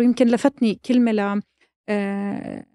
[0.00, 1.40] ويمكن لفتني كلمة ل
[1.88, 2.66] آه،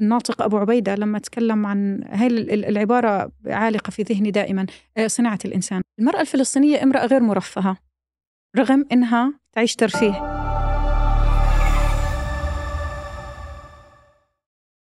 [0.00, 4.66] الناطق أبو عبيدة لما تكلم عن هاي العبارة عالقة في ذهني دائما
[4.96, 5.82] آه، صناعة الإنسان.
[5.98, 7.76] المرأة الفلسطينية امرأة غير مرفهة
[8.58, 10.40] رغم إنها تعيش ترفيه.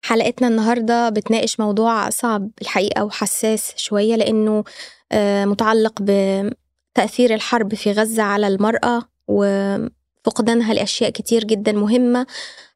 [0.06, 4.64] حلقتنا النهاردة بتناقش موضوع صعب الحقيقة وحساس شوية لأنه
[5.12, 9.04] آه، متعلق بتأثير الحرب في غزة على المرأة
[10.28, 12.28] وفقدانها لأشياء كتير جدا مهمة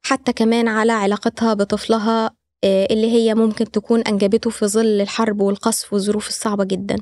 [0.02, 2.30] حتى كمان على علاقتها بطفلها
[2.64, 6.96] آه، اللي هي ممكن تكون أنجبته في ظل الحرب والقصف والظروف الصعبة جدا.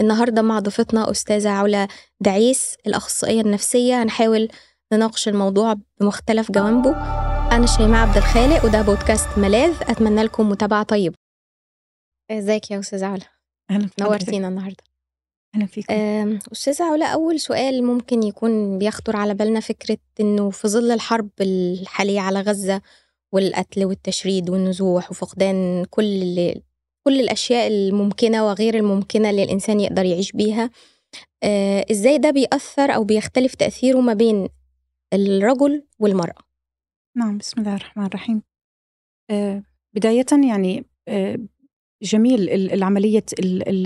[0.00, 1.88] النهاردة مع ضيفتنا أستاذة علا
[2.20, 4.02] دعيس الأخصائية النفسية.
[4.02, 4.48] هنحاول
[4.92, 6.90] نناقش الموضوع بمختلف جوانبه.
[7.52, 9.74] أنا شيماء عبد الخالق وده بودكاست ملاذ.
[9.82, 11.14] أتمنى لكم متابعة طيبة.
[12.30, 13.26] إزيك يا أستاذة علا؟
[13.70, 14.89] أهلا نورتينا النهاردة.
[15.54, 15.94] أهلا فيكم.
[16.52, 22.20] أستاذة علا أول سؤال ممكن يكون بيخطر على بالنا فكرة إنه في ظل الحرب الحالية
[22.20, 22.82] على غزة
[23.32, 26.54] والقتل والتشريد والنزوح وفقدان كل
[27.06, 30.70] كل الأشياء الممكنة وغير الممكنة اللي الإنسان يقدر يعيش بيها
[31.42, 34.48] آه، إزاي ده بيأثر أو بيختلف تأثيره ما بين
[35.12, 36.42] الرجل والمرأة؟
[37.16, 38.42] نعم بسم الله الرحمن الرحيم.
[39.30, 39.62] آه،
[39.94, 41.38] بداية يعني آه،
[42.02, 43.24] جميل العملية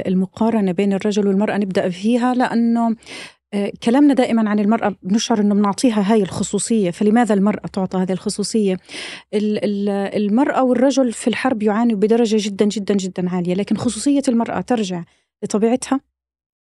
[0.06, 2.96] المقارنة بين الرجل والمرأة نبدأ فيها لأنه
[3.54, 8.76] آه، كلامنا دائما عن المرأة بنشعر أنه بنعطيها هاي الخصوصية فلماذا المرأة تعطى هذه الخصوصية؟
[9.34, 15.04] المرأة والرجل في الحرب يعانوا بدرجة جدا جدا جدا عالية لكن خصوصية المرأة ترجع
[15.42, 16.00] لطبيعتها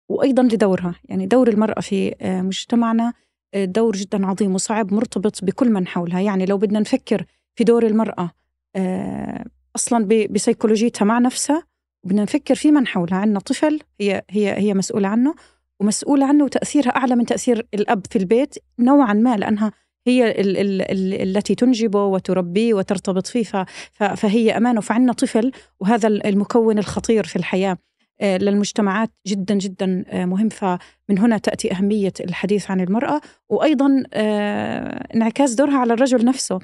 [0.09, 0.95] وأيضا لدورها.
[1.05, 3.13] يعني دور المرأة في مجتمعنا
[3.57, 6.21] دور جدا عظيم وصعب مرتبط بكل من حولها.
[6.21, 8.31] يعني لو بدنا نفكر في دور المرأة
[9.79, 11.63] أصلا بسيكولوجيتها مع نفسها
[12.05, 13.17] بدنا نفكر في من حولها.
[13.17, 15.35] عندنا طفل هي هي هي مسؤولة عنه
[15.81, 19.73] ومسؤولة عنه وتأثيرها أعلى من تأثير الأب في البيت نوعا ما لأنها
[20.07, 23.67] هي ال ال ال التي تنجبه وتربيه وترتبط فيه.
[23.93, 24.81] فهي أمانة.
[24.81, 27.79] فعندنا طفل وهذا المكون الخطير في الحياة
[28.21, 30.49] آه، للمجتمعات جدا جدا آه، مهم.
[30.49, 36.59] فمن هنا تأتي أهمية الحديث عن المرأة وأيضا آه، انعكاس دورها على الرجل نفسه.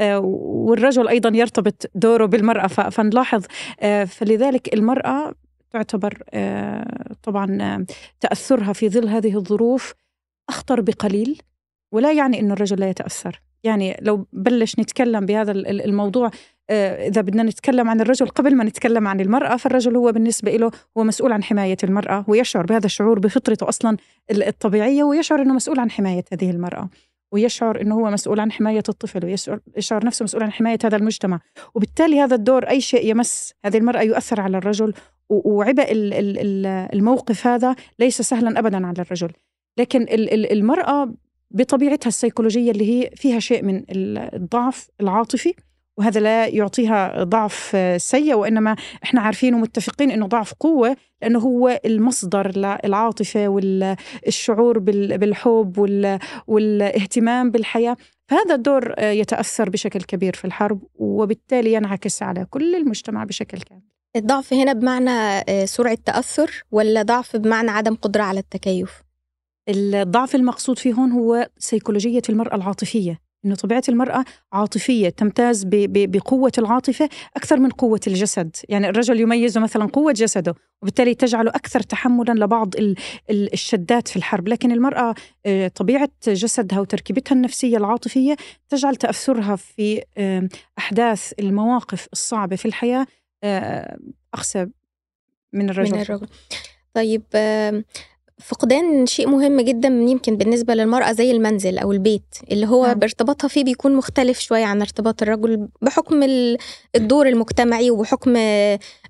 [0.00, 3.44] والرجل أيضا يرتبط دوره بالمرأة فنلاحظ
[4.06, 5.34] فلذلك المرأة
[5.70, 6.22] تعتبر
[7.22, 7.86] طبعا
[8.20, 9.94] تأثرها في ظل هذه الظروف
[10.48, 11.42] أخطر بقليل
[11.92, 13.40] ولا يعني أن الرجل لا يتأثر.
[13.64, 16.30] يعني لو بلش نتكلم بهذا الموضوع
[16.70, 20.70] آه، إذا بدنا نتكلم عن الرجل قبل ما نتكلم عن المرأة فالرجل هو بالنسبة له
[20.98, 23.96] هو مسؤول عن حماية المرأة ويشعر بهذا الشعور بفطرته أصلا
[24.30, 26.88] الطبيعية ويشعر أنه مسؤول عن حماية هذه المرأة.
[27.32, 29.24] ويشعر إنه هو مسؤول عن حماية الطفل
[29.76, 31.40] ويشعر نفسه مسؤول عن حماية هذا المجتمع.
[31.74, 34.94] وبالتالي هذا الدور أي شيء يمس هذه المرأة يؤثر على الرجل
[35.28, 35.86] وعبء
[36.92, 39.32] الموقف هذا ليس سهلا ابدا على الرجل.
[39.78, 40.06] لكن
[40.52, 41.14] المرأة
[41.50, 43.84] بطبيعتها السيكولوجية اللي هي فيها شيء من
[44.34, 45.54] الضعف العاطفي
[46.00, 52.56] وهذا لا يعطيها ضعف سيء وإنما إحنا عارفين ومتفقين إنه ضعف قوة لأنه هو المصدر
[52.56, 55.78] للعاطفة والشعور بالحب
[56.46, 57.96] والاهتمام بالحياة.
[58.28, 63.82] فهذا الدور يتأثر بشكل كبير في الحرب وبالتالي ينعكس على كل المجتمع بشكل كامل.
[64.16, 69.02] الضعف هنا بمعنى سرعة تأثر ولا ضعف بمعنى عدم قدرة على التكيف؟
[69.68, 73.29] الضعف المقصود فيه هون هو سيكولوجية المرأة العاطفية.
[73.44, 79.86] إنه طبيعة المرأة عاطفية تمتاز بقوة العاطفة أكثر من قوة الجسد، يعني الرجل يميز مثلا
[79.86, 82.74] قوة جسده وبالتالي تجعله أكثر تحملا لبعض
[83.30, 85.14] الشدات في الحرب، لكن المرأة
[85.46, 88.36] آه، طبيعة جسدها وتركيبتها النفسية العاطفية
[88.68, 90.02] تجعل تأثرها في
[90.78, 93.06] أحداث المواقف الصعبة في الحياة
[93.44, 93.98] آه،
[94.34, 94.66] اقسى
[95.52, 95.92] من الرجل.
[95.92, 96.26] من الرجل.
[96.94, 97.22] طيب
[98.40, 102.98] فقدان شيء مهم جدا يمكن بالنسبة للمرأة زي المنزل أو البيت اللي هو نعم.
[102.98, 106.22] بارتباطها فيه بيكون مختلف شوية عن ارتباط الرجل بحكم
[106.96, 108.36] الدور المجتمعي وبحكم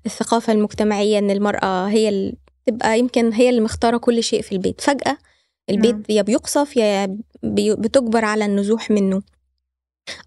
[0.05, 4.81] الثقافة المجتمعية إن المرأة هي اللي تبقى يمكن هي اللي مختارة كل شيء في البيت
[4.81, 5.17] فجأة
[5.69, 6.03] البيت نعم.
[6.09, 9.21] يا بيقصف يا بتجبر على النزوح منه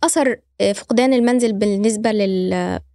[0.04, 0.36] أثر
[0.74, 2.12] فقدان المنزل بالنسبة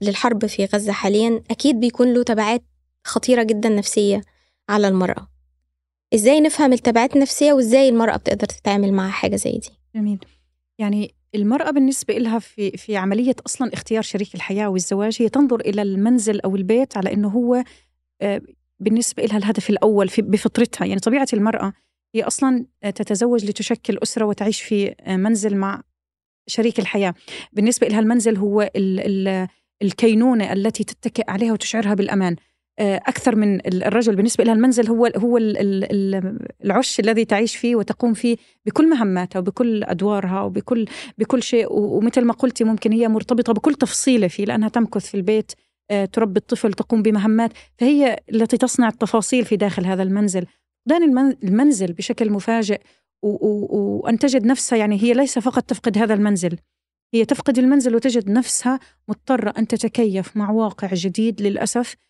[0.01, 2.63] للحرب في غزة حاليا أكيد بيكون له تبعات
[3.03, 4.21] خطيرة جدا نفسية
[4.69, 5.27] على المرأة
[6.13, 10.19] إزاي نفهم التبعات النفسية وإزاي المرأة بتقدر تتعامل مع حاجة زي دي؟ جميل.
[10.79, 15.81] يعني المرأة بالنسبة لها في في عملية أصلا اختيار شريك الحياة والزواج هي تنظر إلى
[15.81, 17.63] المنزل أو البيت على أنه هو
[18.21, 18.41] آه،
[18.79, 20.85] بالنسبة لها الهدف الأول في بفطرتها.
[20.85, 21.73] يعني طبيعة المرأة
[22.15, 25.81] هي أصلا تتزوج لتشكل أسرة وتعيش في آه، منزل مع
[26.47, 27.13] شريك الحياة.
[27.53, 29.47] بالنسبة لها المنزل هو ال ال
[29.81, 32.35] الكينونة التي تتكئ عليها وتشعرها بالأمان.
[32.79, 34.15] أكثر من الرجل.
[34.15, 35.37] بالنسبة لها المنزل هو هو
[36.63, 40.85] العش الذي تعيش فيه وتقوم فيه بكل مهماتها وبكل أدوارها وبكل
[41.17, 41.67] بكل شيء.
[41.71, 45.51] ومثل ما قلتي ممكن هي مرتبطة بكل تفصيلة فيه لأنها تمكث في البيت
[46.13, 47.51] تربي الطفل تقوم بمهمات.
[47.77, 50.45] فهي التي تصنع التفاصيل في داخل هذا المنزل.
[50.89, 52.81] فقدان المنزل بشكل مفاجئ
[53.23, 56.57] وأن تجد نفسها يعني هي ليس فقط تفقد هذا المنزل
[57.13, 61.93] هي تفقد المنزل وتجد نفسها مضطرة أن تتكيف مع واقع جديد للأسف.
[61.93, 62.08] آه،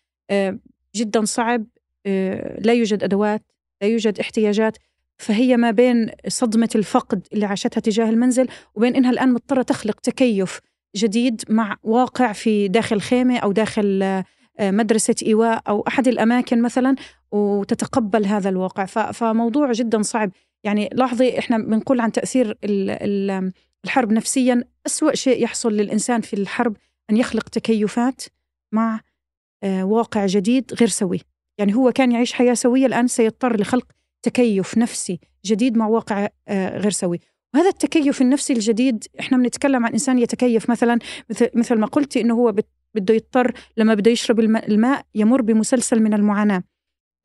[0.94, 1.66] جدا صعب
[2.06, 3.42] آه، لا يوجد أدوات
[3.82, 4.78] لا يوجد احتياجات.
[5.18, 10.60] فهي ما بين صدمة الفقد اللي عاشتها تجاه المنزل وبين إنها الآن مضطرة تخلق تكيف
[10.96, 14.24] جديد مع واقع في داخل خيمة أو داخل آه،
[14.60, 16.96] مدرسة إيواء أو أحد الأماكن مثلا
[17.32, 18.84] وتتقبل هذا الواقع.
[19.12, 20.30] فموضوع جدا صعب.
[20.64, 22.58] يعني لاحظي إحنا بنقول عن تأثير
[23.84, 26.76] الحرب نفسيا أسوأ شيء يحصل للإنسان في الحرب
[27.10, 28.22] أن يخلق تكيفات
[28.72, 29.00] مع آه،
[29.64, 31.20] واقع جديد غير سوي.
[31.58, 33.86] يعني هو كان يعيش حياة سوية الآن سيضطر لخلق
[34.22, 37.20] تكيف نفسي جديد مع واقع آه، غير سوي.
[37.54, 40.98] وهذا التكيف النفسي الجديد إحنا بنتكلم عن إنسان يتكيف مثلا
[41.30, 42.54] مثل مثل ما قلتي إنه هو
[42.94, 46.62] بده يضطر لما بده يشرب الماء يمر بمسلسل من المعاناة.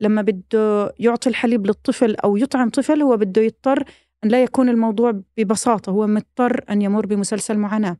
[0.00, 3.84] لما بده يعطي الحليب للطفل أو يطعم طفل هو بده يضطر
[4.24, 7.96] أن لا يكون الموضوع ببساطة هو مضطر أن يمر بمسلسل معاناة.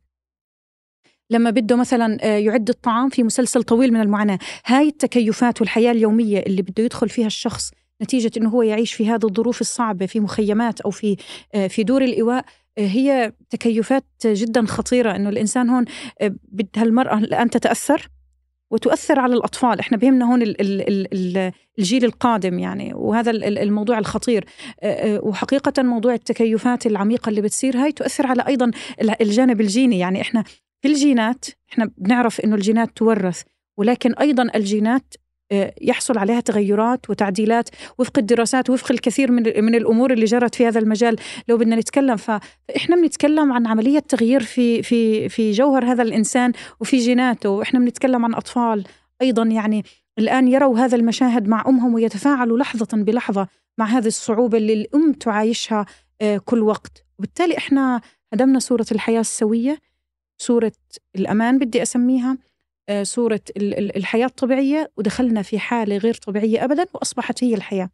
[1.29, 4.39] لما بده مثلا آه، يعد الطعام في مسلسل طويل من المعاناة.
[4.65, 7.71] هاي التكيفات والحياة اليومية اللي بده يدخل فيها الشخص
[8.01, 11.17] نتيجة إنه هو يعيش في هذه الظروف الصعبة في مخيمات أو في
[11.55, 12.45] آه، في دور الإيواء
[12.77, 15.15] آه، هي تكيفات جدا خطيرة.
[15.15, 15.85] إنه الإنسان هون
[16.51, 18.09] بدها المراه الآن تتأثر
[18.71, 19.79] وتؤثر على الأطفال.
[19.79, 24.45] إحنا بهمنا هون ال ال ال الجيل القادم يعني وهذا الموضوع الخطير.
[25.03, 28.71] وحقيقة موضوع التكيفات العميقة اللي بتصير هاي تؤثر على أيضا
[29.21, 29.99] الجانب الجيني.
[29.99, 30.43] يعني إحنا
[30.87, 33.41] الجينات إحنا بنعرف إنه الجينات تورث
[33.77, 35.13] ولكن أيضا الجينات
[35.51, 40.67] آه، يحصل عليها تغيرات وتعديلات وفق الدراسات وفق الكثير من من الأمور اللي جرت في
[40.67, 41.15] هذا المجال
[41.47, 42.15] لو بدنا نتكلم.
[42.15, 48.25] فإحنا بنتكلم عن عملية تغيير في في في جوهر هذا الإنسان وفي جيناته وإحنا بنتكلم
[48.25, 48.83] عن أطفال
[49.21, 49.83] أيضا يعني
[50.19, 53.47] الآن يروا هذا المشاهد مع أمهم ويتفاعلوا لحظة بلحظة
[53.77, 55.85] مع هذه الصعوبة اللي الأم تعايشها
[56.21, 57.05] آه، كل وقت.
[57.19, 58.01] وبالتالي إحنا
[58.33, 59.77] هدمنا صورة الحياة السوية
[60.37, 60.71] صورة
[61.15, 62.37] الأمان بدي أسميها
[62.89, 67.89] آه، صورة الحياة الطبيعية ودخلنا في حالة غير طبيعية أبدا وأصبحت هي الحياة.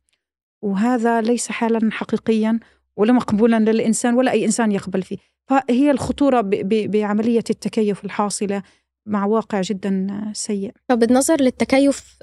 [0.61, 2.59] وهذا ليس حالا حقيقيا
[2.97, 5.17] ولا مقبولا للإنسان ولا أي إنسان يقبل فيه.
[5.47, 8.63] فهي الخطورة بعملية التكيف الحاصلة
[9.05, 12.17] مع واقع جدا سيء فبالنظر للتكيف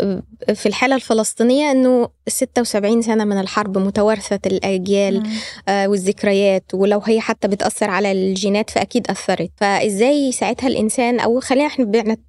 [0.54, 5.32] في الحالة الفلسطينية أنه 76 سنة من الحرب متوارثة الأجيال نعم.
[5.68, 11.66] آه والذكريات ولو هي حتى بتأثر على الجينات فأكيد أثرت فإزاي ساعتها الإنسان أو خلينا
[11.66, 11.84] إحنا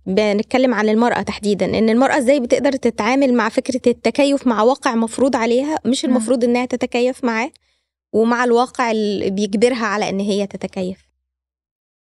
[0.06, 5.36] بنتكلم عن المرأة تحديدا إن المرأة إزاي بتقدر تتعامل مع فكرة التكيف مع واقع مفروض
[5.36, 6.14] عليها مش نعم.
[6.14, 7.52] المفروض إنها تتكيف معاه
[8.14, 11.11] ومع الواقع اللي بيجبرها على إن هي تتكيف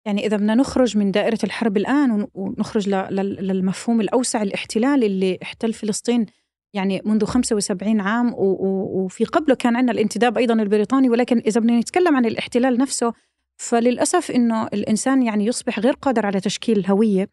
[0.07, 6.27] يعني إذا بدنا نخرج من دائرة الحرب الآن ونخرج للمفهوم الأوسع الاحتلال اللي احتل فلسطين
[6.75, 12.17] يعني منذ 75 عام وفي قبله كان عندنا الانتداب أيضا البريطاني ولكن إذا بدنا نتكلم
[12.17, 13.13] عن الاحتلال نفسه
[13.57, 17.29] فللأسف أنه الإنسان يعني يصبح غير قادر على تشكيل هوية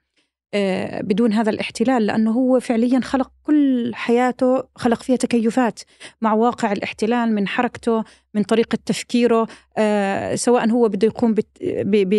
[0.54, 5.80] آه، بدون هذا الاحتلال لأنه هو فعليا خلق كل حياته خلق فيها تكيفات
[6.22, 9.48] مع واقع الاحتلال من حركته من طريقة تفكيره
[9.78, 11.36] آه، سواء هو بده يقوم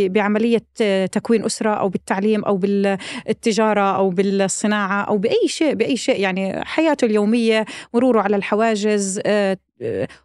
[0.09, 6.21] بعملية آه، تكوين أسرة أو بالتعليم أو بالتجارة أو بالصناعة أو بأي شيء بأي شيء
[6.21, 9.21] يعني حياته اليومية مروره على الحواجز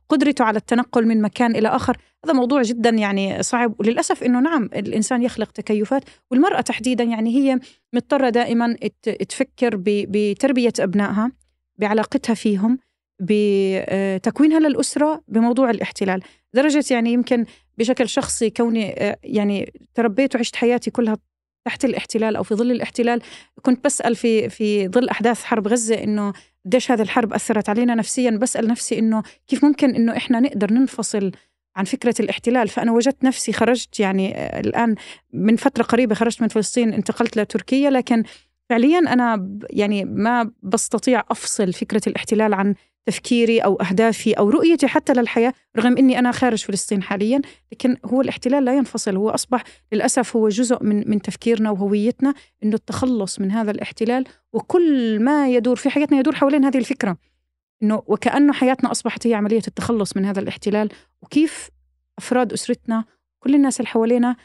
[0.10, 1.98] قدرته على التنقل من مكان إلى آخر.
[2.26, 3.76] هذا موضوع جدا يعني صعب.
[3.80, 7.60] وللأسف أنه نعم الإنسان يخلق تكيفات والمرأة تحديدا يعني هي
[7.94, 8.76] مضطرة دائما
[9.30, 11.32] تفكر بتربية أبنائها
[11.78, 12.78] بعلاقتها فيهم.
[13.20, 16.22] بتكوينها للأسرة بموضوع الاحتلال.
[16.54, 17.46] درجة يعني يمكن
[17.78, 21.18] بشكل شخصي كوني يعني تربيت وعشت حياتي كلها
[21.66, 23.22] تحت الاحتلال أو في ظل الاحتلال
[23.62, 26.34] كنت بسأل في في ظل أحداث حرب غزة إنه
[26.66, 28.32] قديش هذه الحرب أثرت علينا نفسيا.
[28.32, 31.32] بسأل نفسي إنه كيف ممكن إنه إحنا نقدر ننفصل
[31.76, 34.96] عن فكرة الاحتلال؟ فأنا وجدت نفسي خرجت يعني آه، الآن
[35.34, 37.90] من فترة قريبة خرجت من فلسطين انتقلت لتركيا.
[37.90, 38.24] لكن
[38.70, 45.14] فعليا أنا يعني ما بستطيع أفصل فكرة الاحتلال عن تفكيري أو أهدافي أو رؤيتي حتى
[45.14, 49.16] للحياة رغم أني أنا خارج فلسطين حاليا لكن هو الاحتلال لا ينفصل.
[49.16, 52.34] هو أصبح للأسف هو جزء من, من تفكيرنا وهويتنا
[52.64, 57.18] أنه التخلص من هذا الاحتلال وكل ما يدور في حياتنا يدور حوالين هذه الفكرة
[57.84, 60.90] إنه وكأنه حياتنا أصبحت هي عملية التخلص من هذا الاحتلال.
[61.22, 61.70] وكيف
[62.18, 63.06] أفراد أسرتنا
[63.40, 64.36] كل الناس اللي حوالينا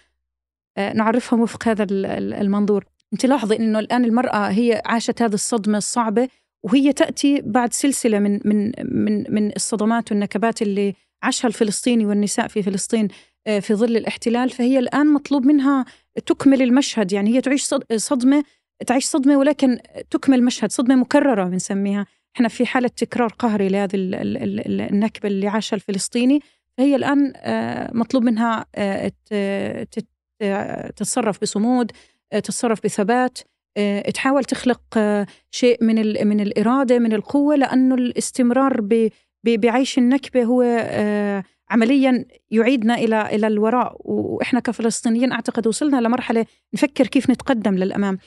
[0.76, 2.84] آه، نعرفهم وفق هذا المنظور.
[3.12, 6.28] أنت لاحظي إنه الآن المرأة هي عاشت هذه الصدمة الصعبة
[6.62, 12.62] وهي تأتي بعد سلسلة من من من من الصدمات والنكبات اللي عاشها الفلسطيني والنساء في
[12.62, 13.08] فلسطين
[13.46, 14.50] آه، في ظل الاحتلال.
[14.50, 15.84] فهي الآن مطلوب منها
[16.26, 17.12] تكمل المشهد.
[17.12, 17.64] يعني هي تعيش
[17.96, 18.44] صدمة
[18.86, 19.78] تعيش صدمة ولكن
[20.10, 22.06] تكمل مشهد صدمة مكررة بنسميها.
[22.36, 26.40] إحنا في حالة تكرار قهري لهذه النكبة اللي عاشها الفلسطيني.
[26.78, 29.12] فهي الآن آه، مطلوب منها آه،
[30.96, 31.92] تتصرف بصمود
[32.30, 33.38] تتصرف بثبات.
[34.14, 34.98] تحاول تخلق
[35.50, 38.80] شيء من من الإرادة من القوة لأنه الاستمرار
[39.44, 40.62] بعيش النكبة هو
[41.70, 43.96] عمليا يعيدنا إلى إلى الوراء.
[44.00, 48.18] وإحنا كفلسطينيين أعتقد وصلنا لمرحلة نفكر كيف نتقدم للأمام.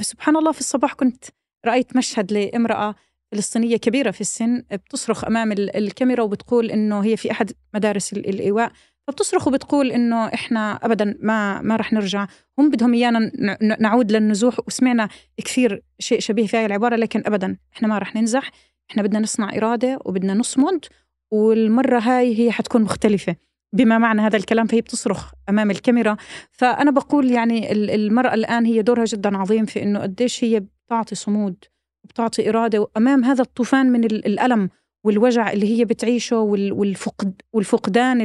[0.00, 1.24] سبحان الله في الصباح كنت
[1.66, 2.94] رأيت مشهد لامرأة
[3.32, 8.72] فلسطينية كبيرة في السن بتصرخ أمام الكاميرا وبتقول إنه هي في أحد مدارس الإيواء.
[9.06, 12.26] فبتصرخ وبتقول إنه إحنا ابدا ما ما رح نرجع.
[12.58, 13.32] هم بدهم إيانا
[13.80, 18.50] نعود للنزوح وسمعنا كثير شيء شبيه في هاي العبارة لكن ابدا إحنا ما رح ننزح.
[18.90, 20.84] إحنا بدنا نصنع إرادة وبدنا نصمد
[21.32, 23.36] والمرة هاي هي حتكون مختلفة
[23.72, 26.16] بما معنى هذا الكلام فهي بتصرخ أمام الكاميرا.
[26.50, 31.64] فأنا بقول يعني المرأة الآن هي دورها جدا عظيم في إنه قديش هي بتعطي صمود
[32.04, 32.86] وبتعطي إرادة.
[32.96, 34.70] امام هذا الطوفان من الألم
[35.04, 38.20] والوجع اللي هي بتعيشه والفقد والفقدان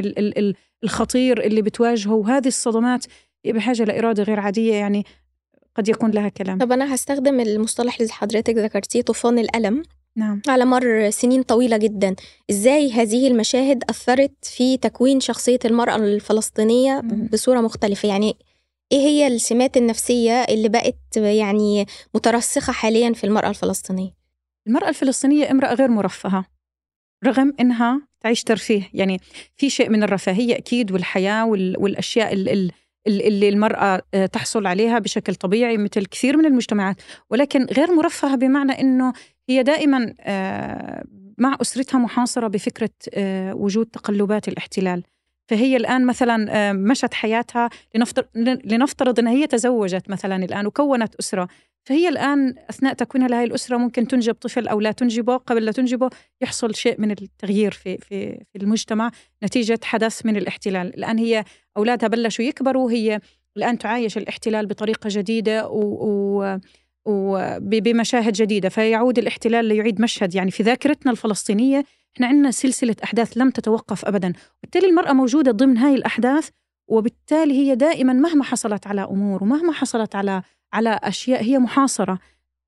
[0.84, 3.04] الخطير اللي بتواجهه وهذه الصدمات
[3.46, 5.04] بحاجة لإرادة غير عادية يعني
[5.74, 6.58] قد يكون لها كلام.
[6.58, 9.82] طب أنا هستخدم المصطلح اللي حضرتك ذكرتيه طوفان الألم
[10.16, 10.42] نعم.
[10.48, 12.14] على مر سنين طويلة جدا.
[12.50, 17.28] إزاي هذه المشاهد أثرت في تكوين شخصية المرأة الفلسطينية مم.
[17.32, 18.36] بصورة مختلفة؟ يعني
[18.92, 24.14] إيه هي السمات النفسية اللي بقت يعني مترسخة حاليا في المرأة الفلسطينية؟
[24.66, 26.44] المرأة الفلسطينية امرأة غير مرفهة.
[27.24, 28.90] رغم إنها تعيش ترفيه.
[28.94, 29.20] يعني
[29.56, 32.32] في شيء من الرفاهية أكيد والحياة والأشياء
[33.06, 36.96] اللي المرأة آه، تحصل عليها بشكل طبيعي مثل كثير من المجتمعات.
[37.30, 39.12] ولكن غير مرفهة بمعنى أنه
[39.48, 41.04] هي دائما آه،
[41.38, 45.02] مع أسرتها محاصرة بفكرة آه، وجود تقلبات الاحتلال.
[45.48, 48.26] فهي الآن مثلا مشت حياتها لنفترض,
[48.64, 51.48] لنفترض أنها هي تزوجت مثلا الآن وكونت أسرة.
[51.84, 56.10] فهي الآن أثناء تكوينها لهذه الأسرة ممكن تنجب طفل أو لا تنجبه قبل لا تنجبه
[56.40, 59.10] يحصل شيء من التغيير في, في, في المجتمع
[59.44, 60.94] نتيجة حدث من الاحتلال.
[60.94, 61.44] الآن هي
[61.76, 63.20] أولادها بلشوا يكبروا هي
[63.56, 66.58] الآن تعايش الاحتلال بطريقة جديدة و,
[67.06, 68.68] وبمشاهد جديدة.
[68.68, 70.34] فيعود الاحتلال ليعيد مشهد.
[70.34, 71.84] يعني في ذاكرتنا الفلسطينية
[72.14, 74.32] إحنا عندنا سلسلة أحداث لم تتوقف أبدا.
[74.58, 76.48] وبالتالي المرأة موجودة ضمن هاي الأحداث
[76.88, 82.18] وبالتالي هي دائما مهما حصلت على أمور ومهما حصلت على على أشياء هي محاصرة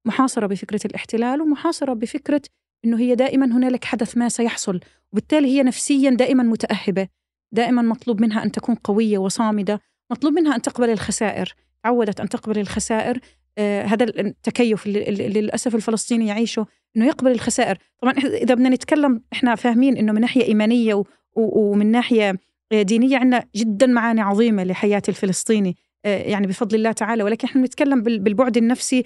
[0.05, 2.43] محاصرة بفكرة الاحتلال ومحاصرة بفكرة
[2.85, 4.81] أنه هي دائما هنالك حدث ما سيحصل
[5.13, 7.09] وبالتالي هي نفسيا دائما متأهبة
[7.53, 9.81] دائما مطلوب منها أن تكون قوية وصامدة
[10.11, 13.19] مطلوب منها أن تقبل الخسائر تعودت أن تقبل الخسائر
[13.59, 16.67] آه هذا التكيف اللي, للأسف الفلسطيني يعيشه
[16.97, 17.79] أنه يقبل الخسائر.
[18.03, 21.03] طبعا إذا بدنا نتكلم إحنا فاهمين أنه من ناحية إيمانية
[21.37, 22.39] ومن ناحية
[22.73, 25.77] دينية عندنا جدا معاني عظيمة لحياة الفلسطيني.
[26.05, 29.03] يعني بفضل الله تعالى ولكن إحنا بنتكلم بالبعد النفسي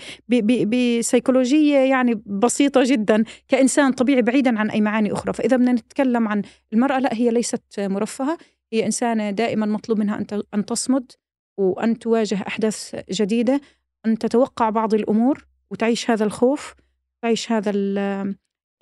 [0.66, 5.32] بسيكولوجية يعني بسيطة جدا كإنسان طبيعي بعيدا عن أي معاني أخرى.
[5.32, 8.38] فإذا بدنا نتكلم عن المرأة لا هي ليست مرفهة
[8.72, 11.12] هي إنسانة دائما مطلوب منها أن أن تصمد
[11.58, 13.60] وأن تواجه أحداث جديدة
[14.06, 16.74] أن تتوقع بعض الأمور وتعيش هذا الخوف
[17.22, 17.72] تعيش هذا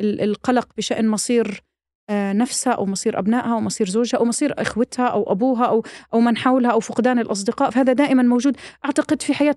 [0.00, 1.73] القلق بشأن مصير آه،
[2.10, 5.82] نفسها أو مصير أبنائها أو مصير زوجها أو مصير إخوتها أو أبوها أو
[6.14, 7.70] أو من حولها أو فقدان الأصدقاء.
[7.70, 9.56] فهذا دائما موجود أعتقد في حياة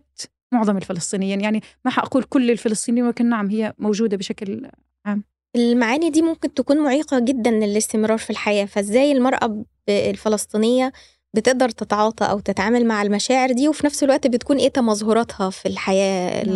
[0.51, 1.42] معظم الفلسطينيين.
[1.42, 4.68] يعني ما حأقول كل الفلسطينيين ولكن نعم هي موجودة بشكل
[5.06, 5.24] عام.
[5.56, 8.66] المعاني دي ممكن تكون معيقة جدا للاستمرار في الحياة.
[8.66, 10.92] فإزاي المرأة الفلسطينية
[11.34, 16.46] بتقدر تتعاطى أو تتعامل مع المشاعر دي وفي نفس الوقت بتكون إيه تمظهراتها في الحياة
[16.46, 16.56] نعم.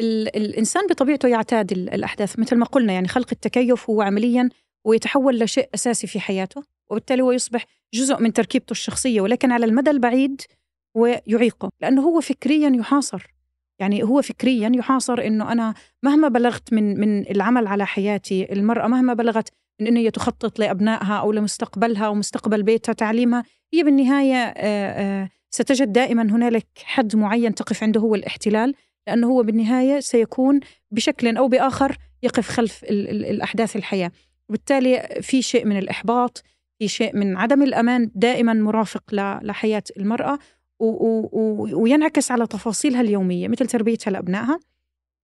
[0.00, 4.48] الإنسان بطبيعته يعتاد الأحداث مثل ما قلنا يعني خلق التكيف هو عمليا
[4.84, 7.64] ويتحول لشيء أساسي في حياته وبالتالي هو يصبح
[7.94, 10.42] جزء من تركيبته الشخصية ولكن على المدى البعيد
[10.96, 13.26] هو يعيقه لأنه هو فكريا يحاصر.
[13.80, 19.14] يعني هو فكريا يحاصر إنه أنا مهما بلغت من من العمل على حياتي المرأة مهما
[19.14, 19.48] بلغت
[19.80, 24.54] من انه هي تخطط لأبنائها أو لمستقبلها ومستقبل بيتها تعليمها هي بالنهاية
[25.50, 28.74] ستجد دائما هنالك حد معين تقف عنده هو الاحتلال.
[29.08, 30.60] لأنه هو بالنهاية سيكون
[30.90, 34.12] بشكل أو بآخر يقف خلف الأحداث الحياة.
[34.48, 36.42] وبالتالي في شيء من الإحباط
[36.78, 39.02] في شيء من عدم الأمان دائما مرافق
[39.42, 40.38] لحياة المرأة
[41.72, 44.60] وينعكس على تفاصيلها اليومية مثل تربيتها لأبنائها.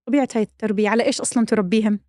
[0.06, 2.00] طبيعة هاي التربية على إيش أصلا تربيهم؟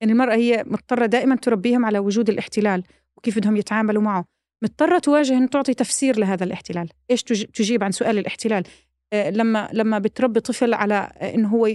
[0.00, 2.82] يعني المرأة هي مضطرة دائما تربيهم على وجود الاحتلال
[3.16, 4.24] وكيف بدهم يتعاملوا معه.
[4.62, 6.88] مضطرة تواجه أن تعطي تفسير لهذا الاحتلال.
[7.10, 8.64] إيش تجيب عن سؤال الاحتلال؟
[9.12, 11.68] لما لما بتربي طفل على إنه هو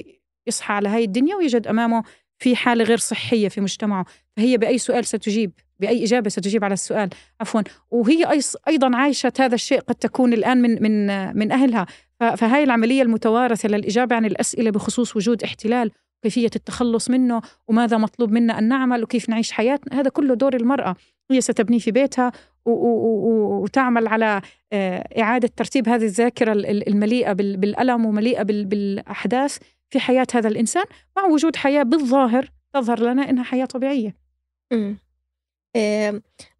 [0.48, 2.04] يصحى على هاي الدنيا ويجد أمامه
[2.40, 4.06] في حالة غير صحية في مجتمعه.
[4.38, 7.10] فهي بأي سؤال ستجيب بأي إجابة ستجيب على السؤال.
[7.42, 7.62] عفوا.
[7.92, 11.86] وهي أيضا عايشة هذا الشيء قد تكون الآن من من من أهلها.
[12.20, 15.92] فهاي العملية المتوارثة للإجابة عن الأسئلة بخصوص وجود احتلال
[16.24, 20.96] كيفية التخلص منه وماذا مطلوب منا أن نعمل وكيف نعيش حياتنا هذا كله دور المرأة.
[21.32, 22.32] هي ستبني في بيتها
[22.68, 24.42] وتعمل على
[24.74, 26.54] آه، إعادة ترتيب هذه الذاكرة
[26.88, 29.58] المليئة بالألم ومليئة بالأحداث
[29.90, 30.86] في حياة هذا الإنسان
[31.18, 34.16] مع وجود حياة بالظاهر تظهر لنا إنها حياة طبيعية.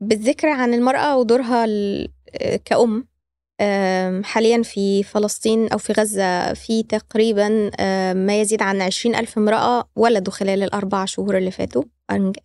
[0.02, 3.08] بالذكر عن المرأة ودورها آه، كأم
[4.24, 7.72] حاليا في فلسطين أو في غزة في تقريبا
[8.14, 11.84] ما يزيد عن عشرين ألف امرأة ولدوا خلال الأربع شهور اللي فاتوا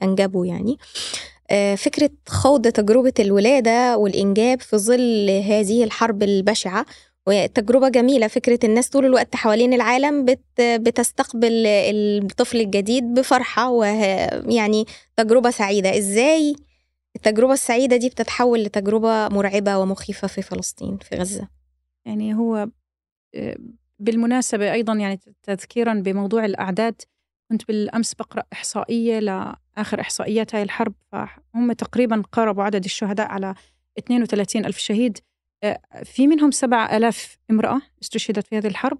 [0.02, 0.73] أنجبوا يعني.
[0.73, 1.31] آه،
[1.76, 6.87] فكرة خوض تجربة الولادة والإنجاب في ظل هذه الحرب البشعة.
[7.26, 14.85] وتجربة جميلة فكرة الناس طول الوقت حوالين العالم بت بتستقبل الطفل الجديد بفرحة ويعني
[15.16, 15.99] تجربة سعيدة.
[15.99, 16.56] إزاي
[17.16, 21.49] التجربة السعيدة دي بتتحول لتجربة مرعبة ومخيفة في فلسطين في غزة؟
[22.04, 22.68] يعني هو
[23.35, 23.56] آه،
[23.99, 27.02] بالمناسبة أيضا يعني تذكيرا بموضوع الأعداد
[27.52, 33.54] كنت بالأمس بقرأ إحصائية لآخر إحصائيات هاي الحرب فهم تقريبا قاربوا عدد الشهداء على
[33.99, 35.18] 32 ألف شهيد.
[35.64, 38.99] آه، في منهم 7000 امرأة استشهدت في هذه الحرب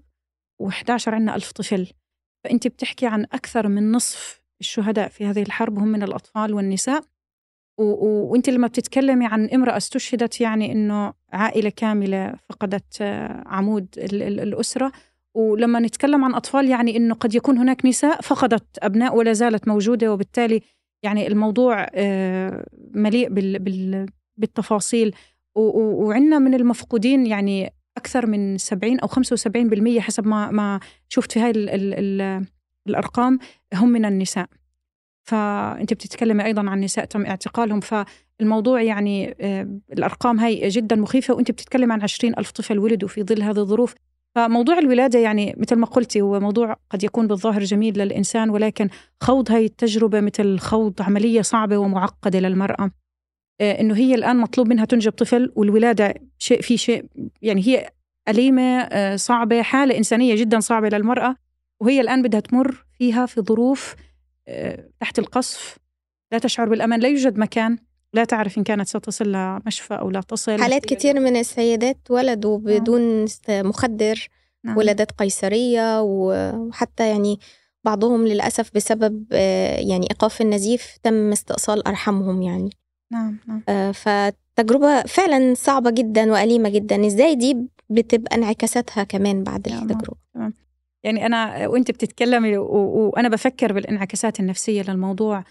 [0.63, 1.87] و11 عندنا ألف طفل.
[2.43, 7.03] فأنت بتحكي عن أكثر من نصف الشهداء في هذه الحرب هم من الأطفال والنساء.
[7.77, 14.91] وأنت لما بتتكلمي عن امرأة استشهدت يعني إنه عائلة كاملة فقدت آه، عمود الأسرة.
[15.33, 20.13] ولما نتكلم عن أطفال يعني إنه قد يكون هناك نساء فقدت أبناء ولا زالت موجودة
[20.13, 20.61] وبالتالي
[21.03, 23.27] يعني الموضوع آه، مليء
[24.37, 25.15] بالتفاصيل.
[25.55, 31.51] وعندنا من المفقودين يعني أكثر من 70 أو 75% حسب ما ما شفت في هاي
[32.87, 33.39] الأرقام
[33.73, 34.47] هم من النساء.
[35.23, 41.51] فأنت بتتكلمي أيضا عن نساء تم اعتقالهم فالموضوع يعني آه، الأرقام هاي جدا مخيفة وأنت
[41.51, 43.95] بتتكلم عن 20 ألف طفل ولدوا في ظل هذه الظروف.
[44.35, 48.89] فموضوع الولادة يعني مثل ما قلتي هو موضوع قد يكون بالظاهر جميل للإنسان ولكن
[49.21, 52.91] خوض هاي التجربة مثل خوض عملية صعبة ومعقدة للمرأة.
[53.61, 57.05] آه، إنه هي الآن مطلوب منها تنجب طفل والولادة شيء في شيء
[57.41, 57.89] يعني هي
[58.27, 61.35] أليمة آه، صعبة حالة إنسانية جدا صعبة للمرأة
[61.79, 63.95] وهي الآن بدها تمر فيها في ظروف
[64.47, 65.77] آه، تحت القصف
[66.31, 67.77] لا تشعر بالأمان لا يوجد مكان.
[68.13, 70.61] لا تعرف إن كانت ستصل لمشفى أو لا تصل.
[70.61, 72.79] حالات كثير من السيدات ولدوا نعم.
[72.79, 74.29] بدون مخدر
[74.63, 74.77] نعم.
[74.77, 77.39] ولادات قيصرية وحتى يعني
[77.83, 82.69] بعضهم للأسف بسبب آه، يعني إيقاف النزيف تم استئصال أرحامهم يعني.
[83.11, 83.63] نعم نعم.
[83.69, 87.07] آه، فتجربة فعلا صعبة جدا وأليمة جدا.
[87.07, 87.57] إزاي دي
[87.89, 90.53] بتبقى انعكاساتها كمان بعد نعم، التجربة؟ تمام.
[91.03, 95.43] يعني أنا وأنت بتتكلمي وأنا بفكر بالانعكاسات النفسية للموضوع.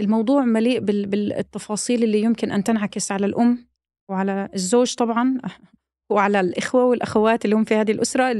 [0.00, 3.68] الموضوع مليء بالتفاصيل اللي يمكن أن تنعكس على الأم
[4.10, 5.38] وعلى الزوج طبعا
[6.12, 8.32] وعلى الإخوة والأخوات اللي هم في هذه الأسرة.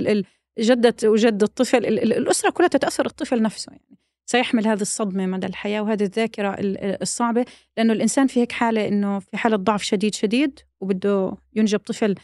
[0.58, 3.98] جدة وجد الطفل الأسرة كلها تتأثر الطفل نفسه يعني.
[4.30, 6.56] سيحمل هذه الصدمة مدى الحياة وهذه الذاكرة
[7.02, 7.44] الصعبة
[7.76, 12.14] لأنه الإنسان في هيك حالة إنه في حالة ضعف شديد شديد وبده ينجب طفل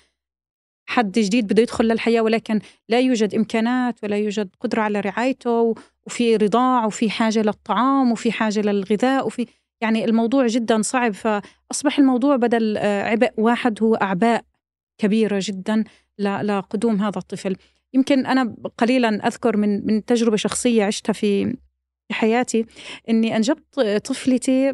[0.89, 5.75] حد جديد بده يدخل للحياة ولكن لا يوجد إمكانات ولا يوجد قدرة على رعايته
[6.07, 9.47] وفي رضاع وفي حاجة للطعام وفي حاجة للغذاء وفي
[9.81, 11.13] يعني الموضوع جدا صعب.
[11.13, 14.45] فأصبح الموضوع بدل آه، عبء واحد هو أعباء
[14.99, 15.85] كبيرة جدا
[16.19, 17.57] لقدوم هذا الطفل.
[17.95, 21.57] يمكن أنا قليلا أذكر من من تجربة شخصية عشتها في
[22.13, 22.67] حياتي
[23.09, 24.73] إني أنجبت طفلتي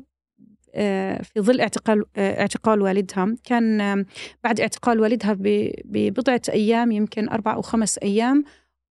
[0.74, 3.34] آه، في ظل اعتقال آه، اعتقال والدها.
[3.44, 4.04] كان
[4.44, 5.36] بعد اعتقال والدها
[5.84, 8.44] ببضعة أيام يمكن أربع أو خمس أيام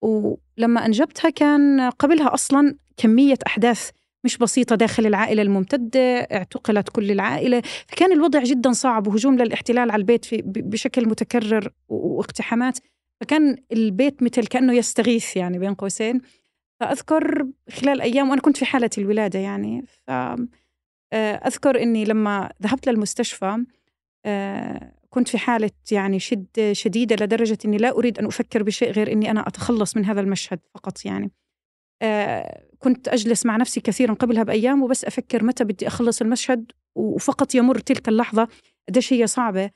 [0.06, 3.90] ولما أنجبتها كان قبلها أصلا كمية أحداث
[4.24, 10.00] مش بسيطة داخل العائلة الممتدة اعتقلت كل العائلة فكان الوضع جدا صعب وهجوم للاحتلال على
[10.00, 12.78] البيت في بشكل متكرر واقتحامات
[13.20, 16.20] فكان البيت مثل كأنه يستغيث يعني بين قوسين.
[16.80, 20.10] فأذكر خلال أيام وأنا كنت في حالة الولادة يعني ف
[21.12, 23.64] آه، إني لما ذهبت للمستشفى
[24.24, 29.12] آه، كنت في حالة يعني شد شديدة لدرجة إني لا أريد أن أفكر بشيء غير
[29.12, 31.30] إني أنا أتخلص من هذا المشهد فقط يعني.
[32.02, 37.54] آه، كنت أجلس مع نفسي كثيرا قبلها بأيام وبس أفكر متى بدي أخلص المشهد وفقط
[37.54, 38.48] يمر تلك اللحظة
[38.88, 39.70] قديش هي صعبة.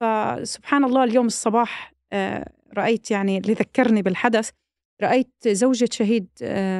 [0.00, 1.94] فسبحان الله اليوم الصباح
[2.76, 4.50] رأيت يعني اللي ذكرني بالحدث
[5.02, 6.28] رأيت زوجة شهيد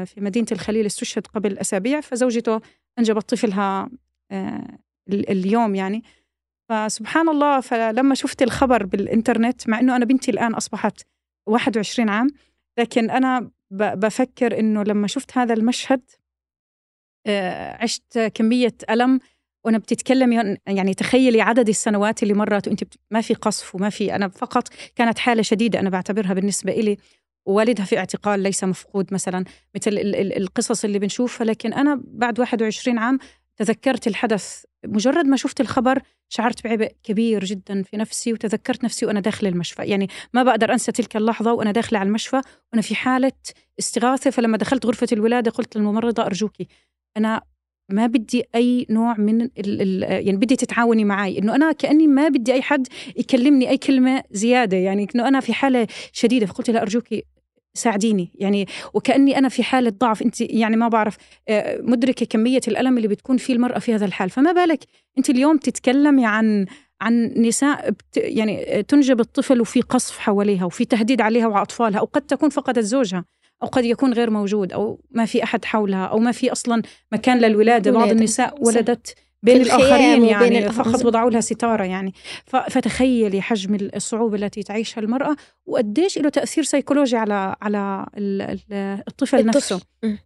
[0.05, 2.61] في مدينة الخليل استشهد قبل أسابيع فزوجته
[2.99, 3.91] أنجبت طفلها
[4.31, 6.03] آه، اليوم يعني.
[6.71, 11.03] فسبحان الله فلما شفت الخبر بالإنترنت مع أنه أنا بنتي الآن أصبحت
[11.47, 12.29] 21 عام
[12.79, 16.01] لكن أنا بفكر إنه لما شفت هذا المشهد
[17.27, 19.21] آه، عشت كمية ألم
[19.65, 24.29] وأنا بتتكلمي يعني تخيلي عدد السنوات اللي مرت وأنت ما في قصف وما في أنا
[24.29, 26.97] فقط كانت حالة شديدة أنا بعتبرها بالنسبة إلي
[27.47, 29.45] والدها في اعتقال ليس مفقود مثلا
[29.77, 29.91] مثل
[30.37, 33.19] القصص اللي بنشوفها لكن أنا بعد 21 عام
[33.61, 34.65] تذكرت الحدث.
[34.87, 39.83] مجرد ما شفت الخبر شعرت بعبء كبير جدا في نفسي وتذكرت نفسي وأنا داخله المشفى.
[39.83, 42.41] يعني ما بقدر أنسى تلك اللحظة وأنا داخله على المشفى
[42.73, 43.33] وأنا في حالة
[43.79, 44.31] استغاثة.
[44.31, 46.69] فلما دخلت غرفة الولادة قلت للممرضة ارجوكي
[47.17, 47.43] أنا
[47.89, 52.29] ما بدي أي نوع من ال ال يعني بدي تتعاوني معي إنه أنا كأني ما
[52.29, 54.77] بدي أي حد يكلمني أي كلمة زيادة.
[54.77, 56.47] يعني إنه أنا في حالة شديدة.
[56.47, 57.25] فقلت لها ارجوكي
[57.75, 58.33] ساعديني.
[58.35, 60.23] يعني وكأني أنا في حالة ضعف.
[60.23, 61.17] أنت يعني ما بعرف
[61.49, 64.31] آه، مدركة كمية الألم اللي بتكون فيه المرأة في هذا الحال.
[64.31, 64.85] فما بالك
[65.19, 66.67] أنت اليوم تتكلمي عن
[67.01, 72.05] عن نساء بت يعني تنجب الطفل وفي قصف حواليها وفي تهديد عليها وعلى اطفالها أو
[72.05, 73.25] قد تكون فقدت زوجها
[73.63, 77.39] أو قد يكون غير موجود أو ما في أحد حولها أو ما في أصلا مكان
[77.39, 77.91] للولادة.
[77.91, 82.15] بعض النساء ولدت بين الآخرين يعني فقط وضعوا لها ستارة يعني.
[82.47, 88.07] فتخيلي حجم الصعوبة التي تعيشها المرأة وقديش له تأثير سيكولوجي على على
[89.09, 89.47] الطفل, الطفل.
[89.47, 89.81] نفسه.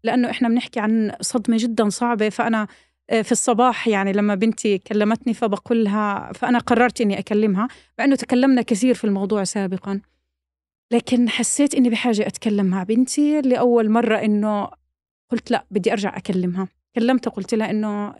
[0.04, 2.66] لأنه إحنا بنحكي عن صدمة جدا صعبة فأنا
[3.10, 8.16] آه، في الصباح يعني لما بنتي كلمتني فبقول لها فأنا قررت إني أكلمها مع أنه
[8.16, 10.00] تكلمنا كثير في الموضوع سابقا.
[10.92, 14.68] لكن حسيت إني بحاجة أتكلم مع بنتي لأول مرة إنه
[15.32, 16.68] قلت لا بدي أرجع أكلمها.
[16.94, 18.14] كلمتها قلت لها إنه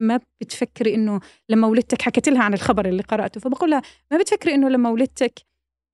[0.00, 4.54] ما بتفكري إنه لما ولدتك حكيت لها عن الخبر اللي قرأته فبقول لها ما بتفكري
[4.54, 5.40] إنه لما ولدتك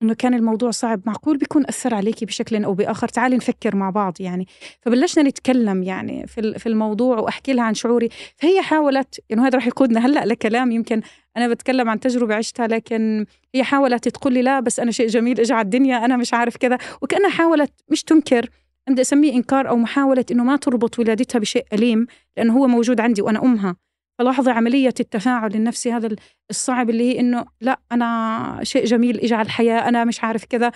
[0.03, 4.13] إنه كان الموضوع صعب؟ معقول بيكون أثر عليكي بشكل أو بآخر؟ تعالي نفكر مع بعض
[4.19, 4.47] يعني.
[4.81, 8.09] فبلشنا نتكلم يعني في في الموضوع وأحكي لها عن شعوري.
[8.35, 11.01] فهي حاولت إنه يعني هذا راح يقودنا هلأ لكلام يمكن
[11.37, 15.39] أنا بتكلم عن تجربة عشتها لكن هي حاولت تقول لي لا بس أنا شيء جميل
[15.39, 16.77] اجى على الدنيا أنا مش عارف كذا.
[17.01, 18.49] وكأنها حاولت مش تنكر
[18.89, 23.21] بدي أسميه إنكار أو محاولة إنه ما تربط ولادتها بشيء أليم لأنه هو موجود عندي
[23.21, 23.75] وأنا أمها.
[24.19, 26.15] فلاحظي عملية التفاعل النفسي هذا
[26.49, 30.71] الصعب اللي هي إنه لا أنا شيء جميل إجى على الحياة أنا مش عارف كذا.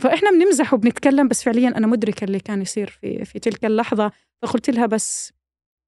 [0.00, 4.12] فإحنا بنمزح وبنتكلم بس فعليا أنا مدركة اللي كان يصير في في تلك اللحظة.
[4.42, 5.32] فقلت لها بس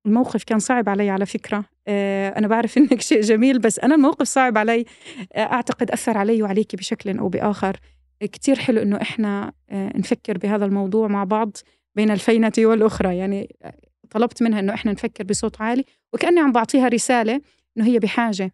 [0.06, 1.64] الموقف كان صعب علي على فكرة.
[1.88, 4.84] آه، أنا بعرف إنك شيء جميل بس أنا الموقف صعب علي.
[5.32, 7.76] آه، أعتقد أثر علي وعليكي بشكل أو بآخر.
[8.20, 11.56] كتير حلو إنه إحنا آه، نفكر بهذا الموضوع مع بعض
[11.94, 13.16] بين الفينة والأخرى.
[13.16, 13.56] يعني
[14.10, 17.40] طلبت منها إنه إحنا نفكر بصوت عالي وكأني عم بعطيها رسالة
[17.76, 18.52] إنه هي بحاجة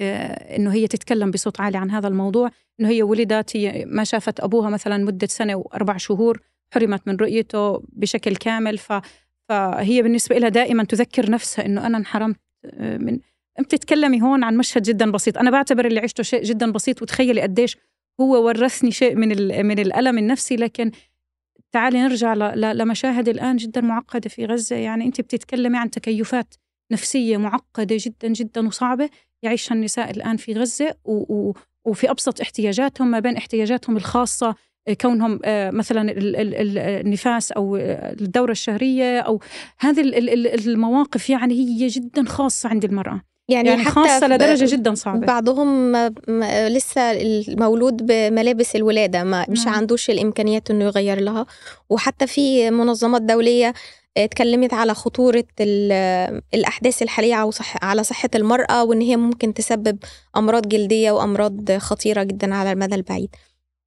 [0.00, 4.40] آه، إنه هي تتكلم بصوت عالي عن هذا الموضوع إنه هي ولدت هي ما شافت
[4.40, 6.40] أبوها مثلا مدة سنة وأربع شهور
[6.74, 8.92] حرمت من رؤيته بشكل كامل ف
[9.48, 13.18] فهي بالنسبة لها دائما تذكر نفسها إنه أنا انحرمت آه، من
[13.60, 15.38] بتتكلمي هون عن مشهد جدا بسيط.
[15.38, 17.76] أنا بعتبر اللي عشته شيء جدا بسيط وتخيلي قديش
[18.20, 19.28] هو ورثني شيء من
[19.66, 20.90] من الألم النفسي لكن
[21.72, 24.76] تعالي نرجع لمشاهد الآن جدا معقدة في غزة.
[24.76, 26.54] يعني أنت بتتكلمي عن تكيفات
[26.92, 29.10] نفسية معقدة جدا جدا وصعبة
[29.42, 31.52] يعيشها النساء الآن في غزة و
[31.84, 34.54] وفي أبسط احتياجاتهم ما بين احتياجاتهم الخاصة
[34.94, 39.40] كونهم آه، مثلا النفاس أو الدورة الشهرية أو
[39.78, 40.00] هذه
[40.66, 43.20] المواقف يعني هي جدا خاصة عند المرأة.
[43.48, 45.26] يعني, يعني حتى خاصة لدرجة جدا صعبة.
[45.26, 45.96] بعضهم
[46.68, 49.74] لسه المولود بملابس الولادة ما مش نعم.
[49.74, 51.46] عندوش الإمكانيات إنه يغير لها.
[51.90, 53.74] وحتى في منظمات دولية
[54.16, 55.44] اتكلمت على خطورة
[56.54, 57.50] الأحداث الحالية
[57.82, 59.98] على صحة المرأة وإن هي ممكن تسبب
[60.36, 63.30] أمراض جلدية وأمراض خطيرة جدا على المدى البعيد.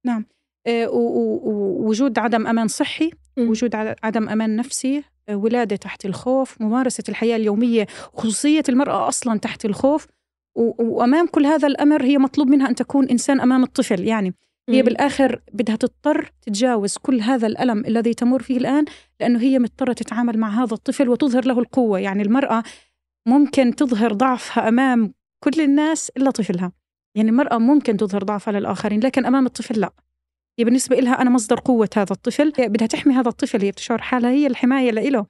[0.04, 0.18] نعم.
[0.18, 0.32] آه،
[0.68, 8.62] ووجود عدم أمان صحي وجود عدم أمان نفسي ولادة تحت الخوف ممارسة الحياة اليومية خصوصية
[8.68, 10.06] المرأة أصلا تحت الخوف.
[10.54, 14.04] وأمام كل هذا الأمر هي مطلوب منها أن تكون إنسان أمام الطفل.
[14.04, 14.34] يعني
[14.68, 18.84] هي بالآخر بدها تضطر تتجاوز كل هذا الألم الذي تمر فيه الآن
[19.20, 21.98] لأنه هي مضطرة تتعامل مع هذا الطفل وتظهر له القوة.
[21.98, 22.62] يعني المرأة
[23.26, 26.72] ممكن تظهر ضعفها أمام كل الناس إلا طفلها.
[27.14, 29.92] يعني المرأة ممكن تظهر ضعفها للآخرين لكن أمام الطفل لا.
[30.58, 34.30] هي بالنسبة لها أنا مصدر قوة هذا الطفل بدها تحمي هذا الطفل هي بتشعر حالها
[34.30, 35.26] هي الحماية له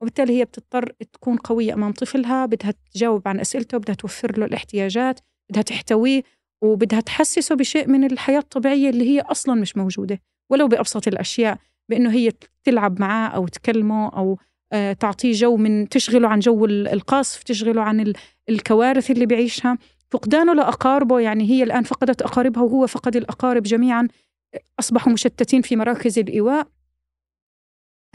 [0.00, 5.20] وبالتالي هي بتضطر تكون قوية أمام طفلها بدها تجاوب عن أسئلته بدها توفر له الاحتياجات
[5.50, 6.22] بدها تحتويه
[6.64, 10.20] وبدها تحسسه بشيء من الحياة الطبيعية اللي هي أصلا مش موجودة.
[10.50, 11.58] ولو بأبسط الأشياء
[11.88, 12.32] بأنه هي
[12.64, 14.38] تلعب معاه أو تكلمه أو
[14.72, 18.12] آه، تعطيه جو من تشغله عن جو القصف تشغله عن
[18.48, 19.78] الكوارث اللي بيعيشها.
[20.10, 24.08] فقدانه لأقاربه يعني هي الآن فقدت أقاربها وهو فقد الأقارب جميعا.
[24.78, 26.68] أصبحوا مشتتين في مراكز الإيواء.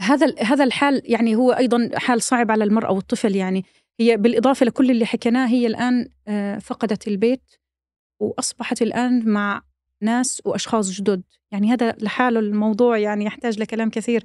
[0.00, 3.64] هذا هذا الحال يعني هو أيضا حال صعب على المرأة والطفل يعني.
[4.00, 7.42] هي بالإضافة لكل اللي حكيناه هي الآن آه، فقدت البيت
[8.20, 9.62] وأصبحت الآن مع
[10.00, 11.22] ناس وأشخاص جدد.
[11.52, 14.24] يعني هذا لحاله الموضوع يعني يحتاج لكلام كثير.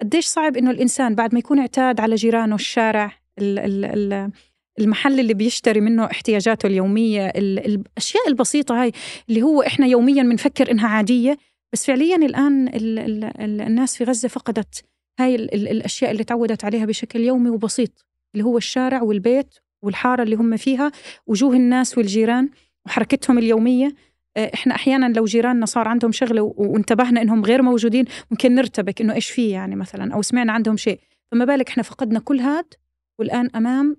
[0.00, 4.32] قديش صعب إنه الإنسان بعد ما يكون اعتاد على جيرانه الشارع ال ال
[4.78, 8.92] المحل اللي بيشتري منه احتياجاته اليومية الأشياء البسيطة هاي
[9.28, 11.38] اللي هو إحنا يوميا بنفكر إنها عادية
[11.72, 14.84] بس فعليا الآن ال ال ال الناس في غزة فقدت
[15.20, 20.22] هاي ال ال الأشياء اللي تعودت عليها بشكل يومي وبسيط اللي هو الشارع والبيت والحارة
[20.22, 20.92] اللي هم فيها
[21.26, 22.50] وجوه الناس والجيران
[22.86, 23.94] وحركتهم اليومية.
[24.36, 29.14] آه، إحنا أحيانا لو جيراننا صار عندهم شغله وانتبهنا إنهم غير موجودين ممكن نرتبك إنه
[29.14, 31.00] إيش في يعني مثلا أو سمعنا عندهم شيء.
[31.32, 32.74] فما بالك إحنا فقدنا كل هاد
[33.18, 33.96] والآن أمام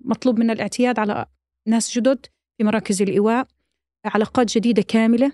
[0.00, 1.26] مطلوب منا الاعتياد على
[1.68, 2.26] ناس جدد
[2.58, 3.46] في مراكز الإيواء
[4.04, 5.32] علاقات جديدة كاملة.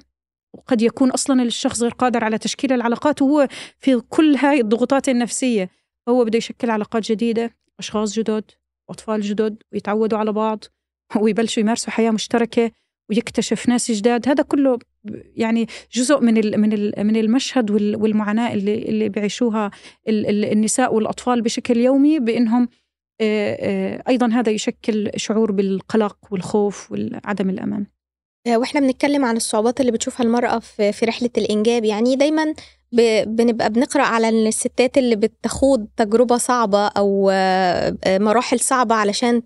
[0.55, 5.71] وقد يكون أصلا الشخص غير قادر على تشكيل العلاقات وهو في كل هاي الضغوطات النفسية.
[6.09, 8.45] هو بده يشكل علاقات جديدة أشخاص جدد
[8.89, 10.65] واطفال جدد ويتعودوا على بعض
[11.21, 12.71] ويبلشوا يمارسوا حياة مشتركة
[13.11, 14.29] ويكتشف ناس جداد.
[14.29, 14.79] هذا كله
[15.37, 19.71] يعني جزء من من من المشهد والمعاناة اللي اللي بيعيشوها
[20.09, 22.69] النساء والأطفال بشكل يومي بإنهم
[24.09, 27.81] أيضا هذا يشكل شعور بالقلق والخوف وعدم الأمان.
[27.81, 27.98] آه،
[28.57, 31.85] وإحنا بنتكلم عن الصعوبات اللي بتشوفها المرأة في رحلة الإنجاب.
[31.85, 32.55] يعني دايما
[33.27, 39.43] بنبقى بنقرأ على الستات اللي بتخوض تجربة صعبة أو آه، مراحل صعبة علشان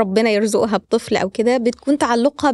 [0.00, 1.56] ربنا يرزقها بطفل أو كده.
[1.56, 2.50] بتكون تعلقها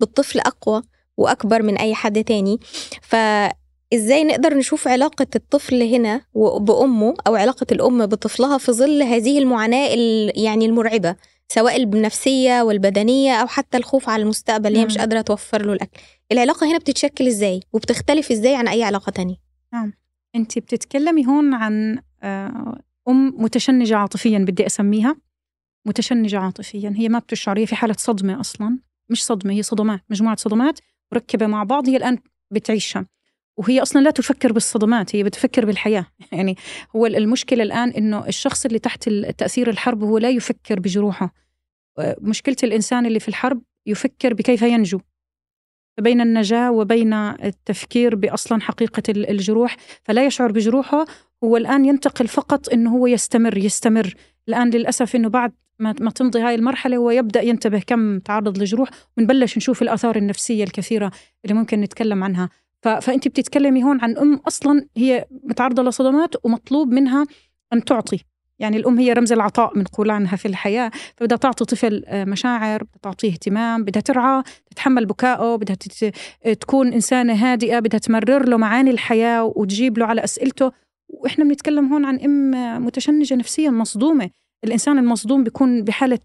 [0.00, 0.82] بالطفل أقوى
[1.16, 2.58] وأكبر من أي حد تاني.
[3.02, 6.20] فإزاي نقدر نشوف علاقة الطفل هنا
[6.60, 9.88] بأمه أو علاقة الأم بطفلها في ظل هذه المعاناة
[10.34, 11.16] يعني المرعبة؟
[11.52, 16.00] سواء النفسية والبدنية أو حتى الخوف على المستقبل اللي هي مش قادرة توفر له الأكل.
[16.32, 19.36] العلاقة هنا بتتشكل إزاي؟ وبتختلف إزاي عن أي علاقة تانية؟
[19.72, 19.92] نعم.
[20.34, 25.16] أنت بتتكلمي هون عن آه، أم متشنجة عاطفيا بدي أسميها.
[25.86, 26.94] متشنجة عاطفيا.
[26.96, 28.78] هي ما بتشعر هي في حالة صدمة أصلا.
[29.08, 30.78] مش صدمة هي صدمات مجموعة صدمات
[31.12, 32.18] مركبة مع بعض هي الآن
[32.50, 33.06] بتعيشها.
[33.56, 36.06] وهي أصلا لا تفكر بالصدمات هي بتفكر بالحياة.
[36.32, 36.56] يعني
[36.96, 41.34] هو المشكلة الآن إنه الشخص اللي تحت تأثير الحرب هو لا يفكر بجروحه.
[42.20, 45.00] مشكلة الإنسان اللي في الحرب يفكر بكيف ينجو.
[46.00, 51.04] بين النجاة وبين التفكير باصلا حقيقة الجروح فلا يشعر بجروحه.
[51.44, 54.14] هو الآن ينتقل فقط إنه هو يستمر يستمر.
[54.48, 58.88] الآن للأسف إنه بعد ما تمضي هاي المرحلة هو يبدأ ينتبه كم تعرض لجروح.
[59.18, 61.10] ونبلش نشوف الآثار النفسية الكثيرة
[61.44, 62.48] اللي ممكن نتكلم عنها.
[62.82, 67.26] فانت بتتكلمي هون عن أم أصلا هي متعرضة لصدمات ومطلوب منها
[67.72, 68.24] أن تعطي.
[68.58, 70.90] يعني الأم هي رمز العطاء بنقول عنها في الحياة.
[71.16, 75.76] فبدها تعطي طفل آه، مشاعر بدها تعطيه اهتمام بدها ترعى تتحمل بكائه بدها
[76.60, 80.72] تكون إنسانة هادئة بدها تمرر له معاني الحياة وتجيب له على أسئلته.
[81.08, 84.30] وإحنا بنتكلم هون عن أم متشنجة نفسيا مصدومة.
[84.64, 86.18] الإنسان المصدوم بيكون بحالة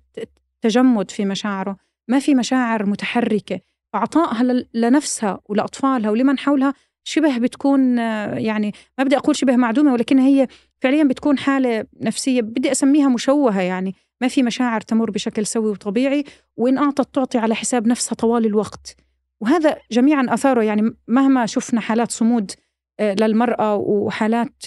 [0.61, 1.77] تجمد في مشاعره.
[2.07, 3.59] ما في مشاعر متحركة.
[3.95, 10.47] فعطائها لنفسها ولأطفالها ولمن حولها شبه بتكون يعني ما بدي أقول شبه معدومة ولكن هي
[10.81, 16.23] فعليا بتكون حالة نفسية بدي أسميها مشوهة يعني ما في مشاعر تمر بشكل سوي وطبيعي
[16.57, 18.95] وإن أعطت تعطي على حساب نفسها طوال الوقت
[19.41, 22.51] وهذا جميعا أثاره يعني مهما شفنا حالات صمود
[22.99, 24.63] آه، للمرأة وحالات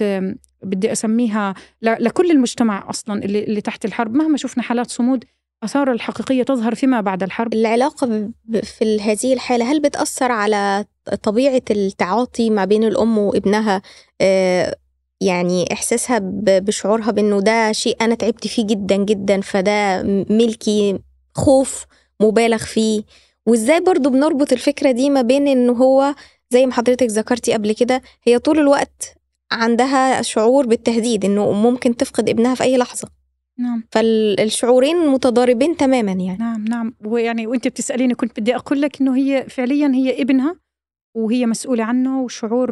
[0.62, 5.24] بدي أسميها لكل المجتمع أصلا اللي, اللي تحت الحرب مهما شفنا حالات صمود
[5.64, 8.30] آثار الحقيقية تظهر فيما بعد الحرب؟ العلاقة
[8.62, 10.84] في هذه الحالة هل بتأثر على
[11.22, 13.82] طبيعة التعاطي ما بين الأم وابنها؟
[14.20, 14.76] آه،
[15.20, 20.98] يعني إحساسها بشعورها بأنه ده شيء أنا تعبت فيه جدا جدا فده ملكي
[21.34, 21.86] خوف
[22.20, 23.02] مبالغ فيه.
[23.46, 26.14] وإزاي برضو بنربط الفكرة دي ما بين أنه هو
[26.50, 29.14] زي ما حضرتك ذكرتي قبل كده هي طول الوقت
[29.52, 33.17] عندها شعور بالتهديد إنه ممكن تفقد ابنها في أي لحظة.
[33.58, 33.84] نعم.
[33.92, 36.36] فالشعورين متضاربين تماما يعني.
[36.38, 36.94] نعم نعم.
[37.04, 40.56] ويعني وأنت بتسأليني كنت بدي أقول لك إنه هي فعليا هي ابنها
[41.14, 42.70] وهي مسؤولة عنه وشعور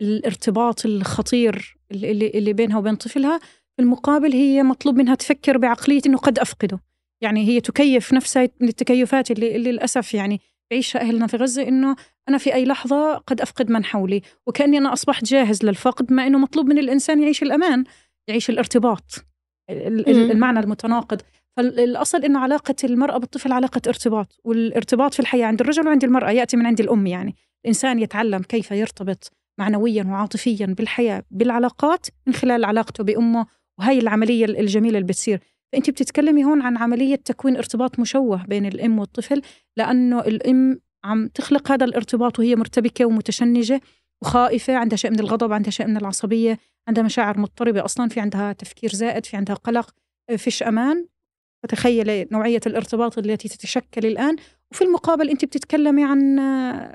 [0.00, 3.38] بالارتباط الخطير اللي, اللي بينها وبين طفلها.
[3.76, 6.80] في المقابل هي مطلوب منها تفكر بعقلية إنه قد أفقده.
[7.20, 11.96] يعني هي تكيف نفسها للتكيفات اللي, اللي للأسف يعني يعيشها أهلنا في غزة إنه
[12.28, 14.22] أنا في أي لحظة قد أفقد من حولي.
[14.46, 17.84] وكأني أنا أصبحت جاهز للفقد مع إنه مطلوب من الإنسان يعيش الأمان.
[18.28, 19.24] يعيش الارتباط
[19.70, 21.20] المعنى المتناقض.
[21.56, 26.56] فالأصل إنه علاقة المرأة بالطفل علاقة ارتباط والارتباط في الحياة عند الرجل وعند المرأة يأتي
[26.56, 27.34] من عند الأم يعني.
[27.64, 33.46] الإنسان يتعلم كيف يرتبط معنويا وعاطفيا بالحياة بالعلاقات من خلال علاقته بأمه
[33.78, 35.40] وهي العملية الجميلة اللي بتصير.
[35.72, 39.42] فأنت بتتكلمي هون عن عملية تكوين ارتباط مشوه بين الأم والطفل
[39.76, 43.80] لأنه الأم عم تخلق هذا الارتباط وهي مرتبكة ومتشنجة
[44.22, 46.58] وخائفة عندها شيء من الغضب عندها شيء من العصبية.
[46.88, 49.90] عندها مشاعر مضطربة أصلا في عندها تفكير زائد في عندها قلق
[50.36, 51.06] فيش أمان.
[51.62, 54.36] فتخيلي نوعية الارتباط التي تتشكل الآن.
[54.72, 56.40] وفي المقابل أنت بتتكلمي عن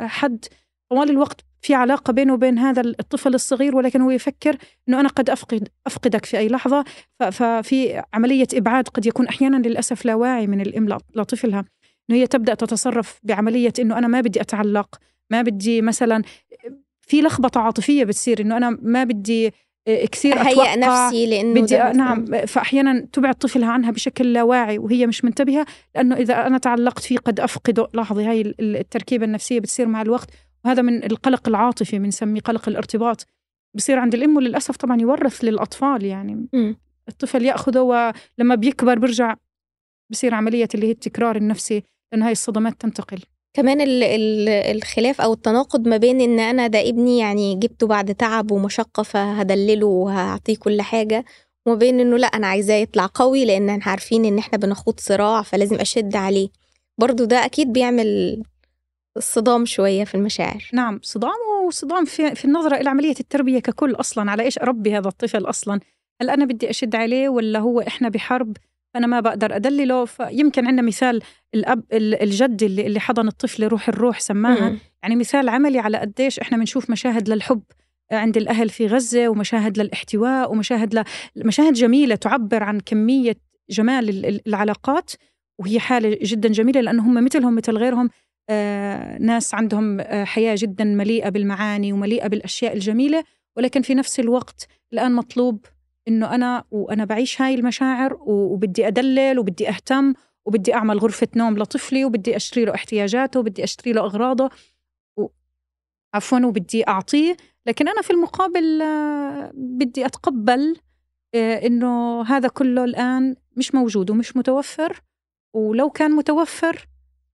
[0.08, 0.45] حد
[0.89, 4.58] طوال الوقت في علاقة بينه وبين هذا الطفل الصغير ولكن هو يفكر
[4.89, 6.84] أنه أنا قد أفقد أفقدك في أي لحظة.
[7.32, 11.65] ففي عملية إبعاد قد يكون أحيانا للأسف لا واعي من الأم لطفلها.
[12.10, 14.95] أنه هي تبدأ تتصرف بعملية أنه أنا ما بدي أتعلق
[15.30, 16.23] ما بدي مثلا
[17.02, 19.54] في لخبطة عاطفية بتصير أنه أنا ما بدي
[19.88, 25.26] كثير أتوقع نفسي لأنه بدي نعم فأحيانا تبعد طفلها عنها بشكل لا واعي وهي مش
[25.26, 27.88] منتبهة لأنه إذا أنا تعلقت فيه قد أفقده.
[27.93, 30.30] لاحظي هاي التركيبة النفسية بتصير مع الوقت
[30.65, 33.26] وهذا من القلق العاطفي بنسميه قلق الارتباط.
[33.76, 36.76] بصير عند الأم وللأسف طبعا يورث للأطفال يعني م.
[37.10, 39.36] الطفل يأخذه ولما بيكبر بيرجع
[40.12, 43.19] بصير عملية اللي هي التكرار النفسي لأن هاي الصدمات تنتقل.
[43.58, 48.15] كمان ال ال الخلاف أو التناقض ما بين إن أنا ده ابني يعني جبته بعد
[48.15, 51.26] تعب ومشقة فهدلله وهعطيه كل حاجة
[51.65, 55.41] وما بين إنه لأ أنا عايزاه يطلع قوي لأن إحنا عارفين إن إحنا بنخوض صراع
[55.41, 56.50] فلازم أشد عليه.
[56.98, 58.43] برضو ده أكيد بيعمل
[59.20, 60.70] صدام شوية في المشاعر.
[60.74, 61.32] نعم صدام
[61.67, 65.80] وصدام في, في النظرة إلى عملية التربية ككل أصلا على إيش أربي هذا الطفل أصلا؟
[66.22, 68.58] هل أنا بدي أشد عليه ولا هو إحنا بحرب؟
[68.97, 70.05] فانا ما بقدر أدلله.
[70.05, 71.21] فيمكن عندنا مثال
[71.55, 74.69] الأب الجد اللي اللي حضن الطفل روح الروح سماها.
[74.69, 74.77] مم.
[75.03, 77.62] يعني مثال عملي على قديش إحنا بنشوف مشاهد للحب
[78.12, 81.03] عند الأهل في غزة ومشاهد للاحتواء ومشاهد ل...
[81.36, 83.38] مشاهد جميلة تعبر عن كمية
[83.69, 85.12] جمال العلاقات.
[85.60, 88.10] وهي حالة جدا جميلة لأنه هم مثلهم مثل غيرهم.
[88.49, 93.23] آه ناس عندهم آه حياة جدا مليئة بالمعاني ومليئة بالأشياء الجميلة.
[93.57, 95.65] ولكن في نفس الوقت الآن مطلوب
[96.08, 100.13] إنه أنا وأنا بعيش هاي المشاعر وبدي أدلل وبدي أهتم
[100.46, 104.50] وبدي أعمل غرفة نوم لطفلي وبدي أشتري له احتياجاته وبدي أشتري له أغراضه
[105.17, 105.28] و...
[106.13, 107.38] عفوا وبدي أعطيه.
[107.65, 110.76] لكن أنا في المقابل آه، بدي أتقبل
[111.36, 115.02] آه، إنه هذا كله الآن مش موجود ومش متوفر.
[115.54, 116.88] ولو كان متوفر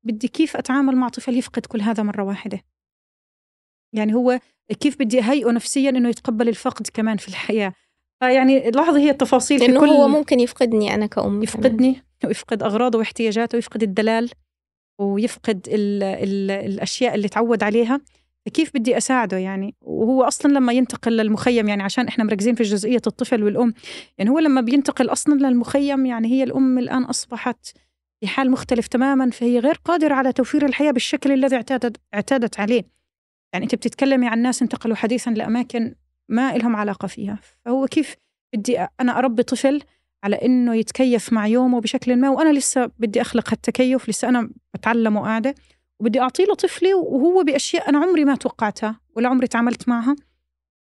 [0.03, 2.61] بدي كيف أتعامل مع طفل يفقد كل هذا مرة واحدة؟
[3.93, 4.39] يعني هو
[4.79, 7.73] كيف بدي أهيئه نفسيا إنه يتقبل الفقد كمان في الحياة؟
[8.23, 12.03] فيعني لاحظي هي التفاصيل في كل هو ممكن يفقدني أنا كأم يفقدني.
[12.25, 14.29] ويفقد أغراضه واحتياجاته ويفقد الدلال
[14.99, 18.01] ويفقد ال ال الأشياء اللي تعود عليها.
[18.45, 23.01] فكيف بدي أساعده يعني؟ وهو أصلا لما ينتقل للمخيم يعني عشان إحنا مركزين في جزئية
[23.07, 23.73] الطفل والأم
[24.17, 27.67] يعني هو لما بينتقل أصلا للمخيم يعني هي الأم الآن أصبحت
[28.21, 32.83] في حال مختلف تماما فهي غير قادرة على توفير الحياة بالشكل الذي اعتادت اعتادت عليه.
[33.53, 35.95] يعني أنت بتتكلمي عن ناس انتقلوا حديثا لأماكن
[36.29, 37.39] ما لهم علاقة فيها.
[37.65, 38.15] فهو كيف
[38.55, 39.81] بدي أنا أربي طفل
[40.23, 45.17] على إنه يتكيف مع يومه بشكل ما وأنا لسه بدي أخلق هالتكيف لسه أنا بتعلم
[45.17, 45.55] وقاعدة
[45.99, 50.15] وبدي أعطيه لطفلي وهو بأشياء أنا عمري ما توقعتها ولا عمري تعاملت معها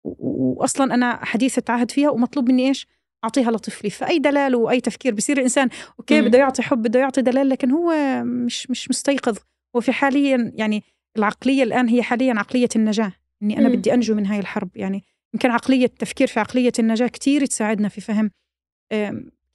[0.04, 2.88] وأصلا أنا حديثة عهد فيها ومطلوب مني إيش؟
[3.24, 3.90] أعطيها لطفلي.
[3.90, 7.94] فأي دلال وأي تفكير بصير الإنسان أوكي بده يعطي حب بده يعطي دلال لكن هو
[8.24, 9.38] مش مش مستيقظ.
[9.74, 10.84] وفي حاليا يعني
[11.18, 13.14] العقلية الآن هي حاليا عقلية النجاة
[13.44, 14.70] إني أنا بدي أنجو من هاي الحرب.
[14.76, 18.32] يعني يمكن عقلية التفكير في عقلية النجاة كثير تساعدنا في فهم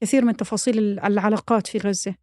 [0.00, 2.14] كثير من تفاصيل العلاقات في غزة.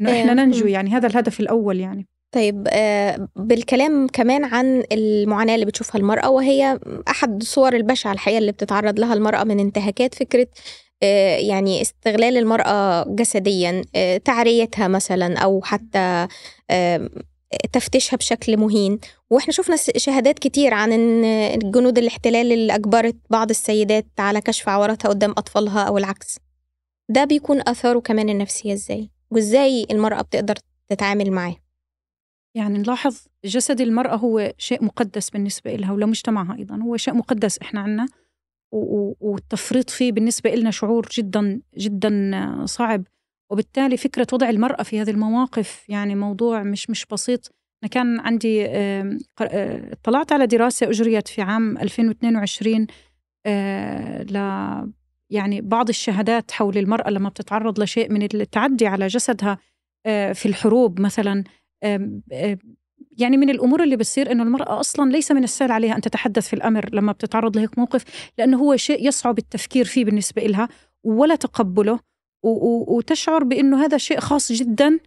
[0.00, 2.06] إنه إحنا ننجو يعني هذا الهدف الأول يعني.
[2.34, 8.52] طيب آه، بالكلام كمان عن المعاناة اللي بتشوفها المرأة وهي أحد صور البشعة الحقيقة اللي
[8.52, 10.46] بتتعرض لها المرأة من انتهاكات فكرة
[11.02, 16.26] آه، يعني استغلال المرأة جسديا آه، تعريتها مثلا أو حتى
[17.72, 18.98] تفتيشها بشكل مهين.
[19.34, 25.08] وإحنا شفنا شهادات كتير عن إن الجنود الاحتلال اللي أجبرت بعض السيدات على كشف عوراتها
[25.08, 26.38] قدام أطفالها أو العكس.
[27.08, 30.54] ده بيكون أثاره كمان النفسية إزاي؟ وإزاي المرأة بتقدر
[30.88, 31.56] تتعامل معاه؟
[32.54, 36.76] يعني نلاحظ جسد المرأة هو شيء مقدس بالنسبة لها ولمجتمعها أيضا.
[36.76, 38.06] هو شيء مقدس إحنا عنا
[39.20, 42.32] والتفريط فيه بالنسبة لنا شعور جدا جدا
[42.64, 43.04] صعب.
[43.50, 47.52] وبالتالي فكرة وضع المرأة في هذه المواقف يعني موضوع مش مش بسيط.
[47.84, 49.18] أنا كان عندي آه،
[49.92, 52.86] اطلعت على دراسة أجريت في عام 2022
[53.46, 54.36] آه، ل
[55.30, 59.58] يعني بعض الشهادات حول المرأة لما بتتعرض لشيء من التعدي على جسدها
[60.06, 61.44] آه، في الحروب مثلا
[63.18, 66.52] يعني من الأمور اللي بتصير إنه المرأة أصلا ليس من السهل عليها أن تتحدث في
[66.52, 68.04] الأمر لما بتتعرض لهيك موقف
[68.38, 70.68] لأنه هو شيء يصعب التفكير فيه بالنسبة لها
[71.04, 71.98] ولا تقبله
[72.42, 74.98] وتشعر بإنه هذا شيء خاص جدا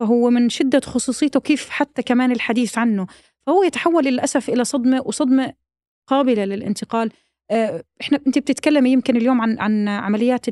[0.00, 3.06] فهو من شدة خصوصيته كيف حتى كمان الحديث عنه.
[3.46, 5.52] فهو يتحول للأسف إلى صدمة وصدمة
[6.06, 7.10] قابلة للانتقال.
[7.50, 10.46] آه، إحنا انت بتتكلمي يمكن اليوم عن عن عمليات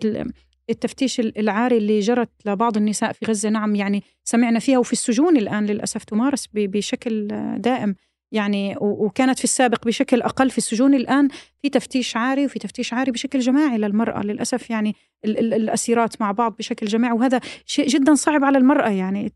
[0.70, 3.48] التفتيش العاري اللي جرت لبعض النساء في غزة.
[3.48, 7.28] نعم يعني سمعنا فيها وفي السجون الآن للأسف تمارس بشكل
[7.58, 7.94] دائم.
[8.32, 10.94] يعني وكانت في السابق بشكل أقل في السجون.
[10.94, 11.28] الآن
[11.62, 14.22] في تفتيش عاري وفي تفتيش عاري بشكل جماعي للمرأة.
[14.22, 18.90] للأسف يعني ال ال الأسيرات مع بعض بشكل جماعي وهذا شيء جدا صعب على المرأة.
[18.90, 19.32] يعني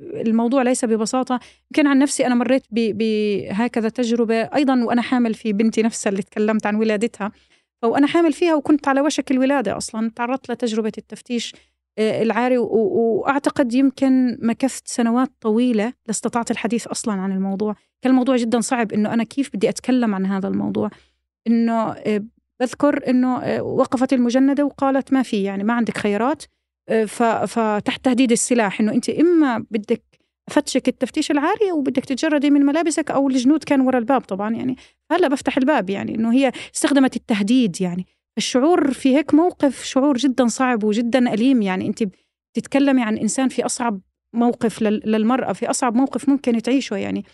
[0.00, 1.40] الموضوع ليس ببساطة.
[1.70, 6.66] يمكن عن نفسي أنا مريت بهكذا تجربة أيضا وأنا حامل في بنتي نفسها اللي تكلمت
[6.66, 7.32] عن ولادتها.
[7.84, 10.10] وأنا حامل فيها وكنت على وشك الولادة أصلا.
[10.16, 11.54] تعرضت لتجربة التفتيش.
[11.98, 18.92] العاري وأعتقد يمكن مكثت سنوات طويلة لاستطعت الحديث أصلا عن الموضوع، كان الموضوع جدا صعب
[18.92, 20.90] إنه أنا كيف بدي أتكلم عن هذا الموضوع.
[21.46, 22.24] إنه آه،
[22.60, 26.42] بذكر إنه آه، وقفت المجندة وقالت ما في يعني ما عندك خيارات.
[27.46, 30.02] فتحت تهديد السلاح إنه أنت إما بدك
[30.48, 34.76] أفتشك التفتيش العاري وبدك تتجردي من ملابسك أو الجنود كان ورا الباب طبعا يعني.
[35.10, 38.06] هلأ بفتح الباب يعني إنه هي استخدمت التهديد يعني.
[38.38, 41.62] الشعور في هيك موقف شعور جدا صعب وجدا أليم.
[41.62, 42.04] يعني أنت
[42.52, 44.00] بتتكلمي عن إنسان في أصعب
[44.32, 47.24] موقف للمرأة في أصعب موقف ممكن تعيشه يعني.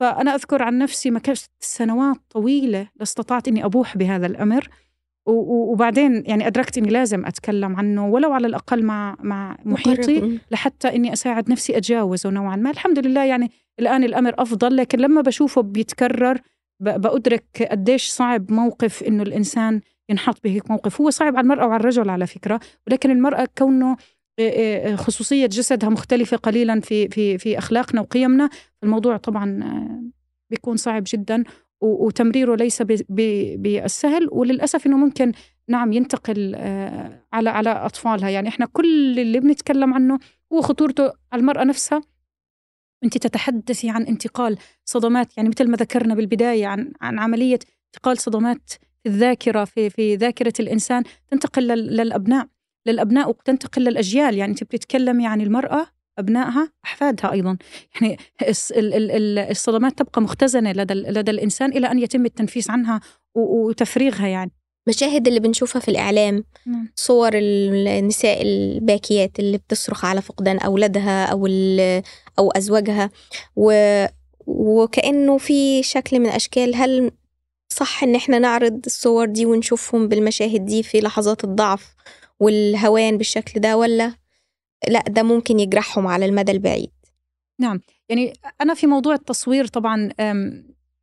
[0.00, 4.68] فأنا أذكر عن نفسي مكثت سنوات طويلة لاستطعت إني أبوح بهذا الأمر.
[5.26, 11.12] وبعدين يعني أدركت إني لازم أتكلم عنه ولو على الأقل مع مع محيطي لحتى إني
[11.12, 12.70] أساعد نفسي أتجاوزه نوعا ما.
[12.70, 13.50] الحمد لله يعني
[13.80, 16.40] الآن الأمر أفضل لكن لما بشوفه بيتكرر
[16.80, 19.80] بأدرك قديش صعب موقف إنه الإنسان
[20.12, 21.00] ينحط بهيك موقف.
[21.00, 23.96] هو صعب على المرأة وعلى الرجل على فكرة ولكن المرأة كونه
[24.94, 28.50] خصوصية جسدها مختلفة قليلا في في في أخلاقنا وقيمنا
[28.82, 29.60] الموضوع طبعا
[30.50, 31.44] بيكون صعب جدا
[31.80, 35.32] وتمريره ليس بالسهل وللأسف أنه ممكن
[35.68, 36.54] نعم ينتقل
[37.32, 38.28] على على أطفالها.
[38.30, 40.18] يعني إحنا كل اللي بنتكلم عنه
[40.52, 42.02] هو خطورته على المرأة نفسها.
[43.04, 48.72] أنت تتحدثي عن انتقال صدمات يعني مثل ما ذكرنا بالبداية عن عن عملية انتقال صدمات
[49.02, 52.46] في الذاكرة في في ذاكرة الإنسان تنتقل للأبناء
[52.86, 54.38] للأبناء وتنتقل للأجيال.
[54.38, 55.86] يعني أنت بتتكلمي عن المرأة
[56.18, 57.56] أبنائها أحفادها أيضا.
[57.94, 58.16] يعني
[59.50, 63.00] الصدمات تبقى مختزنة لدى, لدى الإنسان إلى أن يتم التنفيس عنها
[63.34, 64.50] وتفريغها يعني.
[64.88, 66.88] مشاهد اللي بنشوفها في الإعلام نعم.
[66.96, 71.46] صور النساء الباكيات اللي بتصرخ على فقدان أولادها أو
[72.38, 73.10] أو أزواجها
[73.56, 73.72] و
[74.46, 77.10] وكأنه في شكل من أشكال هل
[77.72, 81.94] صح إن إحنا نعرض الصور دي ونشوفهم بالمشاهد دي في لحظات الضعف
[82.40, 84.14] والهوان بالشكل ده ولا؟
[84.88, 86.90] لأ ده ممكن يجرحهم على المدى البعيد.
[87.60, 87.80] نعم.
[88.08, 90.10] يعني أنا في موضوع التصوير طبعا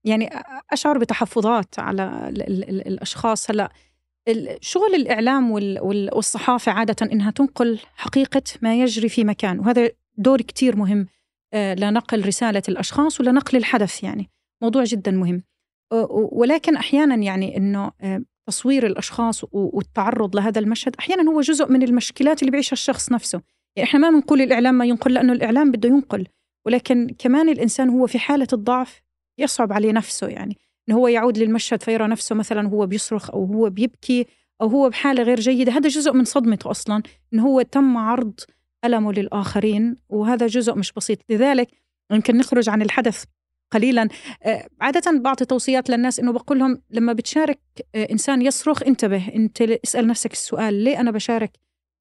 [0.04, 0.30] يعني
[0.72, 2.30] أشعر بتحفظات على
[2.88, 3.52] الأشخاص.
[3.52, 3.70] هلأ
[4.62, 11.08] شغل الإعلام والصحافة عادة إنها تنقل حقيقة ما يجري في مكان وهذا دور كتير مهم
[11.54, 14.30] آه، لنقل رسالة الأشخاص ولنقل الحدث يعني.
[14.62, 15.44] موضوع جدا مهم.
[16.32, 22.42] ولكن أحيانا يعني إنه آه، تصوير الأشخاص والتعرض لهذا المشهد أحيانا هو جزء من المشكلات
[22.42, 23.42] اللي بيعيشها الشخص نفسه.
[23.76, 26.28] يعني إحنا ما بنقول الإعلام ما ينقل لأنه الإعلام بده ينقل.
[26.66, 29.02] ولكن كمان الإنسان هو في حالة الضعف
[29.38, 30.58] يصعب عليه نفسه يعني.
[30.90, 34.26] إنه هو يعود للمشهد فيرى نفسه مثلا هو بيصرخ أو هو بيبكي
[34.62, 35.72] أو هو بحالة غير جيدة.
[35.72, 38.40] هذا جزء من صدمته أصلا إنه هو تم عرض
[38.86, 39.96] ألمه للآخرين.
[40.10, 41.20] وهذا جزء مش بسيط.
[41.30, 41.68] لذلك
[42.12, 43.24] يمكن نخرج عن الحدث
[43.72, 44.08] قليلا.
[44.44, 47.60] آه، عادة بعطي توصيات للناس إنه بقول لهم لما بتشارك
[47.96, 51.52] آه، إنسان يصرخ انتبه أنت اسأل نفسك السؤال ليه أنا بشارك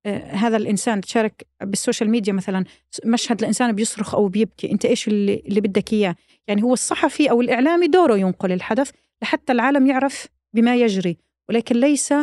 [0.07, 2.65] آه، هذا الإنسان؟ تشارك بالسوشيال ميديا مثلا
[3.05, 6.17] مشهد الإنسان بيصرخ أو بيبكي أنت إيش اللي, اللي بدك إياه؟
[6.49, 8.91] يعني هو الصحفي أو الإعلامي دوره ينقل الحدث
[9.23, 11.17] لحتى العالم يعرف بما يجري
[11.49, 12.15] ولكن ليس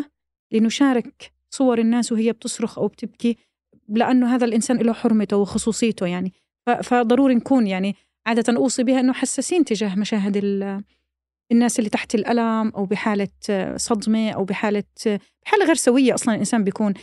[0.51, 3.37] لنشارك صور الناس وهي بتصرخ أو بتبكي
[3.89, 6.33] لأنه هذا الإنسان له حرمته وخصوصيته يعني.
[6.83, 7.95] فضروري نكون يعني
[8.27, 10.37] عادة أوصي بها أنه حساسين تجاه مشاهد
[11.51, 13.27] الناس اللي تحت الألم أو بحالة
[13.75, 14.83] صدمة أو بحالة
[15.45, 16.93] بحالة غير سوية أصلا الإنسان بيكون.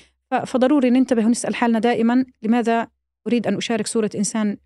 [0.47, 2.89] فضروري ننتبه ونسأل حالنا دائما لماذا
[3.27, 4.57] أريد أن أشارك صورة إنسان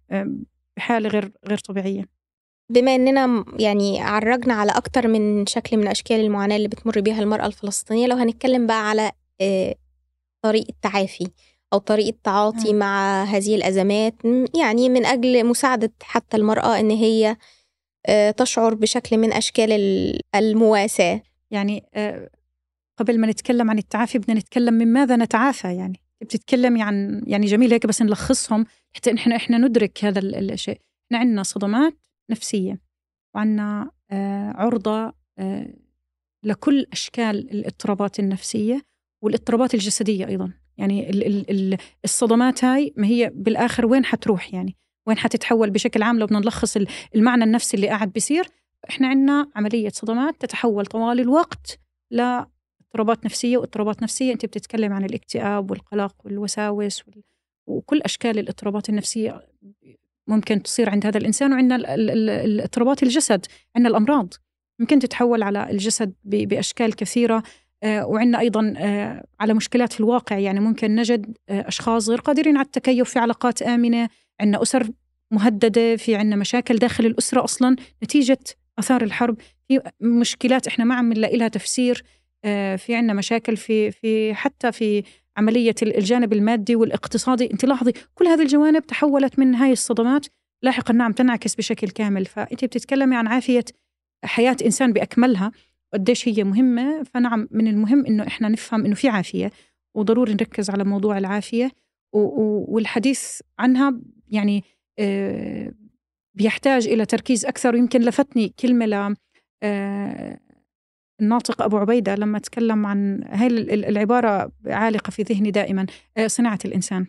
[0.76, 2.08] بحالة غير غير طبيعية؟
[2.72, 7.46] بما إننا يعني عرجنا على أكتر من شكل من أشكال المعاناة اللي بتمر بيها المرأة
[7.46, 9.10] الفلسطينية لو هنتكلم بقى على
[10.44, 11.26] طريق التعافي
[11.72, 12.76] أو طريقة تعاطي م.
[12.76, 14.14] مع هذه الأزمات
[14.58, 17.36] يعني من أجل مساعدة حتى المرأة إن هي
[18.06, 19.72] آه، تشعر بشكل من أشكال
[20.34, 21.22] المواساة.
[21.50, 22.30] يعني آه،
[22.98, 27.72] قبل ما نتكلم عن التعافي بدنا نتكلم من ماذا نتعافى؟ يعني بتتكلمي عن يعني جميل
[27.72, 30.80] هيك بس نلخصهم حتى إحنا إحنا ندرك هذا الشيء.
[31.06, 31.94] إحنا عندنا صدمات
[32.30, 32.80] نفسية
[33.34, 35.12] وعندنا آه، عرضة
[36.42, 38.82] لكل أشكال الإضطرابات النفسية
[39.22, 40.52] والإضطرابات الجسدية أيضا.
[40.78, 46.18] يعني ال ال الصدمات هاي ما هي بالآخر وين حتروح يعني؟ وين حتتحول بشكل عام؟
[46.18, 46.76] لو بدنا نلخص
[47.14, 48.46] المعنى النفسي اللي قاعد بيصير
[48.90, 51.78] إحنا عندنا عملية صدمات تتحول طوال الوقت
[52.10, 57.02] لاضطرابات نفسية واضطرابات نفسية أنت بتتكلم عن الاكتئاب والقلق والوساوس
[57.66, 59.42] وكل أشكال الاضطرابات النفسية
[60.26, 61.94] ممكن تصير عند هذا الإنسان وعندنا
[62.64, 63.46] اضطرابات الجسد
[63.76, 64.34] عندنا الأمراض.
[64.78, 67.36] ممكن تتحول على الجسد بأشكال كثيرة.
[67.36, 67.42] آه،
[67.84, 72.66] وعندنا أيضا آه، على مشكلات في الواقع يعني ممكن نجد آه، أشخاص غير قادرين على
[72.66, 74.08] التكيف في علاقات آمنة
[74.40, 74.90] عندنا أسر
[75.30, 78.38] مهددة في عندنا مشاكل داخل الأسرة أصلا نتيجة
[78.78, 79.36] أثار الحرب.
[79.68, 82.04] في مشكلات إحنا ما عم نلاقي لها تفسير
[82.76, 85.02] في عندنا مشاكل في في حتى في
[85.36, 87.52] عملية الجانب المادي والاقتصادي.
[87.52, 90.26] أنت لاحظي كل هذه الجوانب تحولت من هاي الصدمات
[90.62, 92.26] لاحقا نعم تنعكس بشكل كامل.
[92.26, 93.64] فأنت بتتكلمي عن عافية
[94.24, 95.52] حياة إنسان بأكملها.
[95.96, 97.02] قديش هي مهمة.
[97.02, 99.52] فنعم من المهم إنه إحنا نفهم إنه في عافية
[99.94, 101.70] وضروري نركز على موضوع العافية.
[102.12, 104.64] والحديث عنها يعني
[104.98, 105.72] آه،
[106.34, 107.74] بيحتاج إلى تركيز أكثر.
[107.74, 109.14] ويمكن لفتني كلمة ل
[109.62, 110.40] آه،
[111.20, 115.86] الناطق أبو عبيدة لما تكلم عن هاي العبارة عالقة في ذهني دائما
[116.16, 117.06] آه، صناعة الإنسان.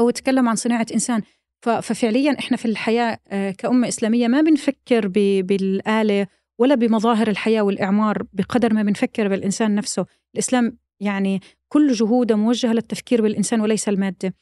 [0.00, 1.22] هو تكلم عن صناعة إنسان.
[1.64, 3.18] ففعليا إحنا في الحياة
[3.58, 5.08] كأمة إسلامية ما بنفكر
[5.42, 6.26] بالآلة
[6.62, 10.06] ولا بمظاهر الحياة والإعمار بقدر ما بنفكر بالإنسان نفسه.
[10.34, 14.34] الإسلام يعني كل جهوده موجهة للتفكير بالإنسان وليس المادة.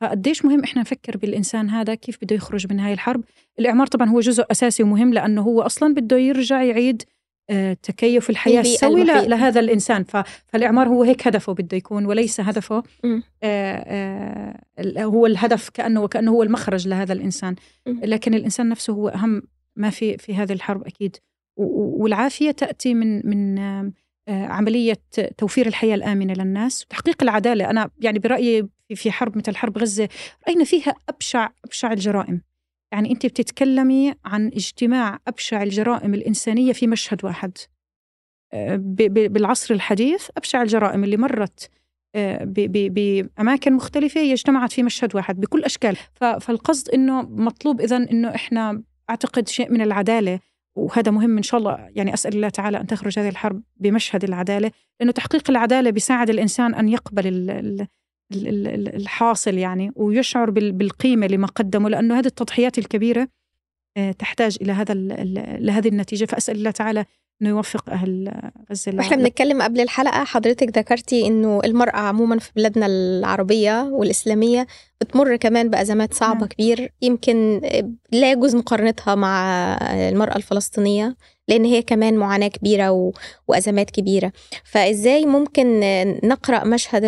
[0.00, 3.24] فقديش مهم إحنا نفكر بالإنسان هذا؟ كيف بده يخرج من هاي الحرب؟
[3.58, 7.02] الإعمار طبعا هو جزء أساسي ومهم لأنه هو أصلا بده يرجع يعيد
[7.50, 10.04] آه، تكيف الحياة السوي لهذا الإنسان.
[10.46, 16.02] فالإعمار هو هيك هدفه بده يكون وليس هدفه آآ آآ آه، آه، هو الهدف كأنه
[16.02, 17.54] وكأنه هو المخرج لهذا الإنسان.
[17.86, 19.42] لكن الإنسان نفسه هو أهم
[19.76, 21.16] ما في في هذه الحرب أكيد.
[21.58, 24.98] والعافية تأتي من من آه، عملية
[25.38, 27.70] توفير الحياة الآمنة للناس وتحقيق العدالة.
[27.70, 30.08] أنا يعني برأيي في حرب مثل حرب غزة
[30.48, 32.42] رأينا فيها أبشع أبشع الجرائم.
[32.92, 37.58] يعني أنت بتتكلمي عن اجتماع أبشع الجرائم الإنسانية في مشهد واحد.
[38.52, 41.70] آه، بالعصر الحديث أبشع الجرائم اللي مرت
[42.14, 45.96] آه، بأماكن مختلفة هي اجتمعت في مشهد واحد بكل أشكال.
[46.14, 50.40] فالقصد إنه مطلوب اذا إنه إحنا أعتقد شيء من العدالة.
[50.78, 51.88] وهذا مهم إن شاء الله.
[51.94, 54.70] يعني أسأل الله تعالى أن تخرج هذه الحرب بمشهد العدالة
[55.00, 57.22] لأنه تحقيق العدالة بيساعد الإنسان أن يقبل
[58.94, 63.28] الحاصل يعني ويشعر بالقيمة لما قدمه لأنه هذه التضحيات الكبيرة
[63.96, 64.94] آه، تحتاج إلى هذا
[65.58, 66.24] لهذه النتيجة.
[66.24, 67.04] فأسأل الله تعالى
[67.42, 68.32] إنه يوفق أهل
[68.70, 74.66] غزة وإحنا بنتكلم قبل الحلقة حضرتك ذكرتي إنه المرأة عموما في بلادنا العربية والإسلامية
[75.00, 76.48] بتمر كمان بأزمات صعبة نعم.
[76.48, 77.60] كبير يمكن
[78.12, 79.44] لا يجوز مقارنتها مع
[80.08, 81.16] المرأة الفلسطينية
[81.48, 83.12] لأن هي كمان معاناة كبيرة و...
[83.48, 84.32] وأزمات كبيرة.
[84.64, 85.80] فإزاي ممكن
[86.24, 87.04] نقرأ مشهد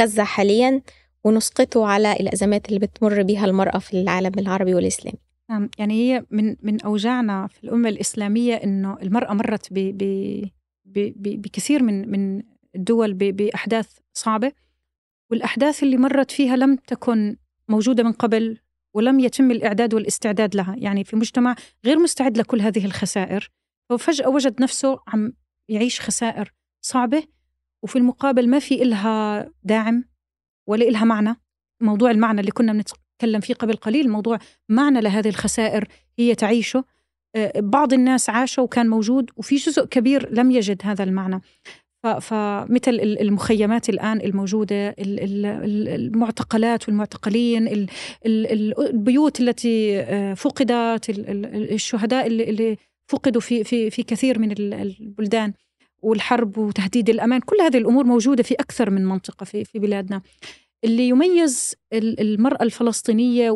[0.00, 0.82] غزة حاليا
[1.24, 5.31] ونسقطه على الأزمات اللي بتمر بها المرأة في العالم العربي والإسلامي؟
[5.78, 9.98] يعني هي من من أوجاعنا في الأمة الإسلامية إنه المرأة مرت ب
[10.84, 12.42] ب بكثير من من
[12.74, 14.52] الدول بأحداث صعبة.
[15.30, 17.36] والأحداث اللي مرت فيها لم تكن
[17.68, 18.58] موجودة من قبل
[18.94, 20.76] ولم يتم الإعداد والاستعداد لها.
[20.78, 23.50] يعني في مجتمع غير مستعد لكل هذه الخسائر.
[23.90, 25.32] ففجاه وجد نفسه عم
[25.68, 27.22] يعيش خسائر صعبة.
[27.82, 30.04] وفي المقابل ما في إلها داعم
[30.66, 31.36] ولا إلها معنى.
[31.80, 32.72] موضوع المعنى اللي كنا
[33.22, 36.84] تكلم فيه قبل قليل موضوع معنى لهذه الخسائر هي تعيشه.
[37.34, 41.40] آه، بعض الناس عاشوا وكان موجود وفي جزء كبير لم يجد هذا المعنى.
[42.20, 47.86] فمثل المخيمات الآن الموجودة المعتقلات والمعتقلين
[48.26, 52.76] البيوت التي آه، فقدت الشهداء اللي
[53.08, 55.52] فقدوا في في في كثير من البلدان
[56.02, 57.40] والحرب وتهديد الأمان.
[57.40, 60.22] كل هذه الأمور موجودة في أكثر من منطقة في في بلادنا.
[60.84, 63.48] اللي يميز المرأة الفلسطينية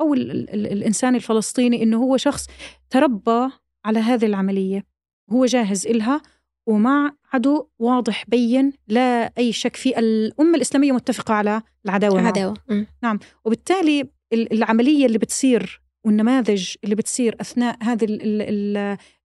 [0.00, 2.46] أو الإنسان الفلسطيني إنه هو شخص
[2.90, 3.48] تربى
[3.84, 4.84] على هذه العملية.
[5.30, 6.22] هو جاهز إلها
[6.66, 12.54] ومع عدو واضح بين لا أي شك فيه الأمة الإسلامية متفقة على العداوة العداوة.
[13.02, 13.18] نعم.
[13.44, 18.06] وبالتالي العملية اللي بتصير والنماذج اللي بتصير أثناء هذه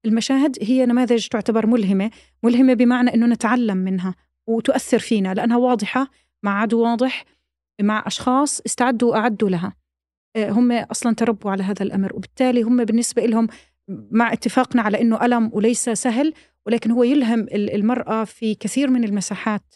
[0.06, 2.12] المشاهد هي نماذج تعتبر ملهمة.
[2.44, 4.16] ملهمة بمعنى أنه نتعلم منها
[4.48, 6.08] وتؤثر فينا لأنها واضحة
[6.44, 7.26] مع عدو واضح
[7.82, 9.74] مع أشخاص استعدوا وأعدوا لها.
[10.36, 13.48] آه، هم أصلا تربوا على هذا الأمر وبالتالي هم بالنسبة لهم
[14.12, 16.34] مع اتفاقنا على أنه ألم وليس سهل
[16.66, 19.76] ولكن هو يلهم المرأة في كثير من المساحات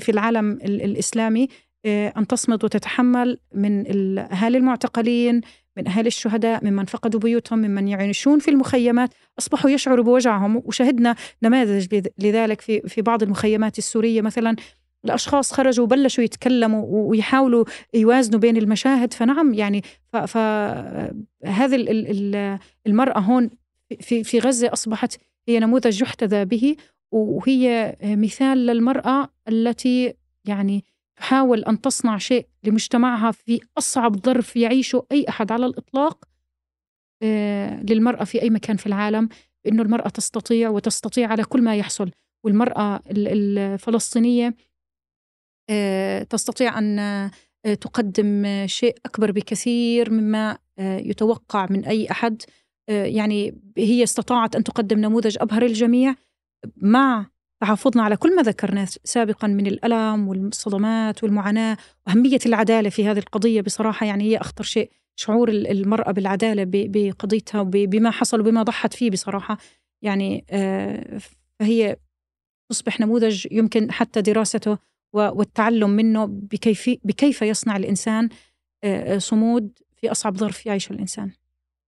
[0.00, 1.48] في العالم الإسلامي.
[1.86, 5.40] آه، أن تصمد وتتحمل من الأهالي المعتقلين
[5.76, 9.14] من أهالي الشهداء ممن فقدوا بيوتهم ممن يعيشون في المخيمات.
[9.38, 14.56] أصبحوا يشعروا بوجعهم وشهدنا نماذج لذلك في في بعض المخيمات السورية مثلا.
[15.04, 19.12] الأشخاص خرجوا وبلشوا يتكلموا ويحاولوا يوازنوا بين المشاهد.
[19.12, 19.82] فنعم يعني
[20.12, 21.76] فهذه
[22.86, 23.50] المرأة هون
[24.00, 25.16] في في غزة أصبحت
[25.48, 26.76] هي نموذج يحتذى به
[27.12, 30.84] وهي مثال للمرأة التي يعني
[31.16, 36.24] تحاول أن تصنع شيء لمجتمعها في أصعب ظرف يعيشه أي أحد على الإطلاق
[37.22, 39.28] آه، للمرأة في أي مكان في العالم
[39.66, 42.10] إنه المرأة تستطيع وتستطيع على كل ما يحصل.
[42.44, 44.54] والمرأة الفلسطينية آه،
[46.30, 47.30] تستطيع أن آه،
[47.80, 52.42] تقدم شيء أكبر بكثير مما يتوقع من أي أحد.
[52.88, 56.14] يعني هي استطاعت أن تقدم نموذج أبهر الجميع
[56.76, 57.26] مع
[57.60, 63.60] تحافظنا على كل ما ذكرناه سابقا من الألم والصدمات والمعاناة وأهمية العدالة في هذه القضية
[63.60, 64.90] بصراحة يعني هي أخطر شيء.
[65.16, 69.58] شعور المرأة بالعدالة بقضيتها وبما حصل وبما ضحت فيه بصراحة.
[70.02, 71.20] يعني آه،
[71.60, 71.96] فهي
[72.70, 74.78] تصبح نموذج يمكن حتى دراسته
[75.14, 78.28] والتعلم منه بكيف بكيف يصنع الإنسان
[78.84, 81.30] آه، صمود في أصعب ظرف يعيشه الإنسان.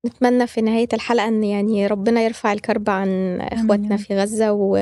[0.07, 4.77] نتمنى في نهاية الحلقة أن يعني ربنا يرفع الكرب عن إخواتنا في غزة و...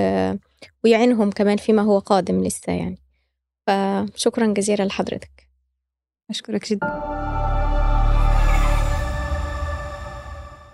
[0.84, 2.98] ويعينهم كمان فيما هو قادم لسه يعني.
[3.66, 5.48] فشكرا جزيلا لحضرتك.
[6.30, 7.24] أشكرك جدا.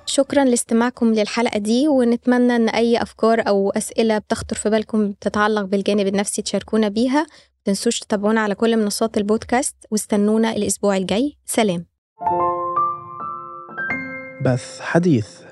[0.07, 6.07] شكرا لاستماعكم للحلقة دي ونتمنى أن أي أفكار أو أسئلة بتخطر في بالكم تتعلق بالجانب
[6.07, 7.27] النفسي تشاركونا بيها.
[7.65, 11.37] تنسوش تتابعونا على كل منصات البودكاست واستنونا الأسبوع الجاي.
[11.45, 11.87] سلام.
[14.45, 15.50] بث حديث.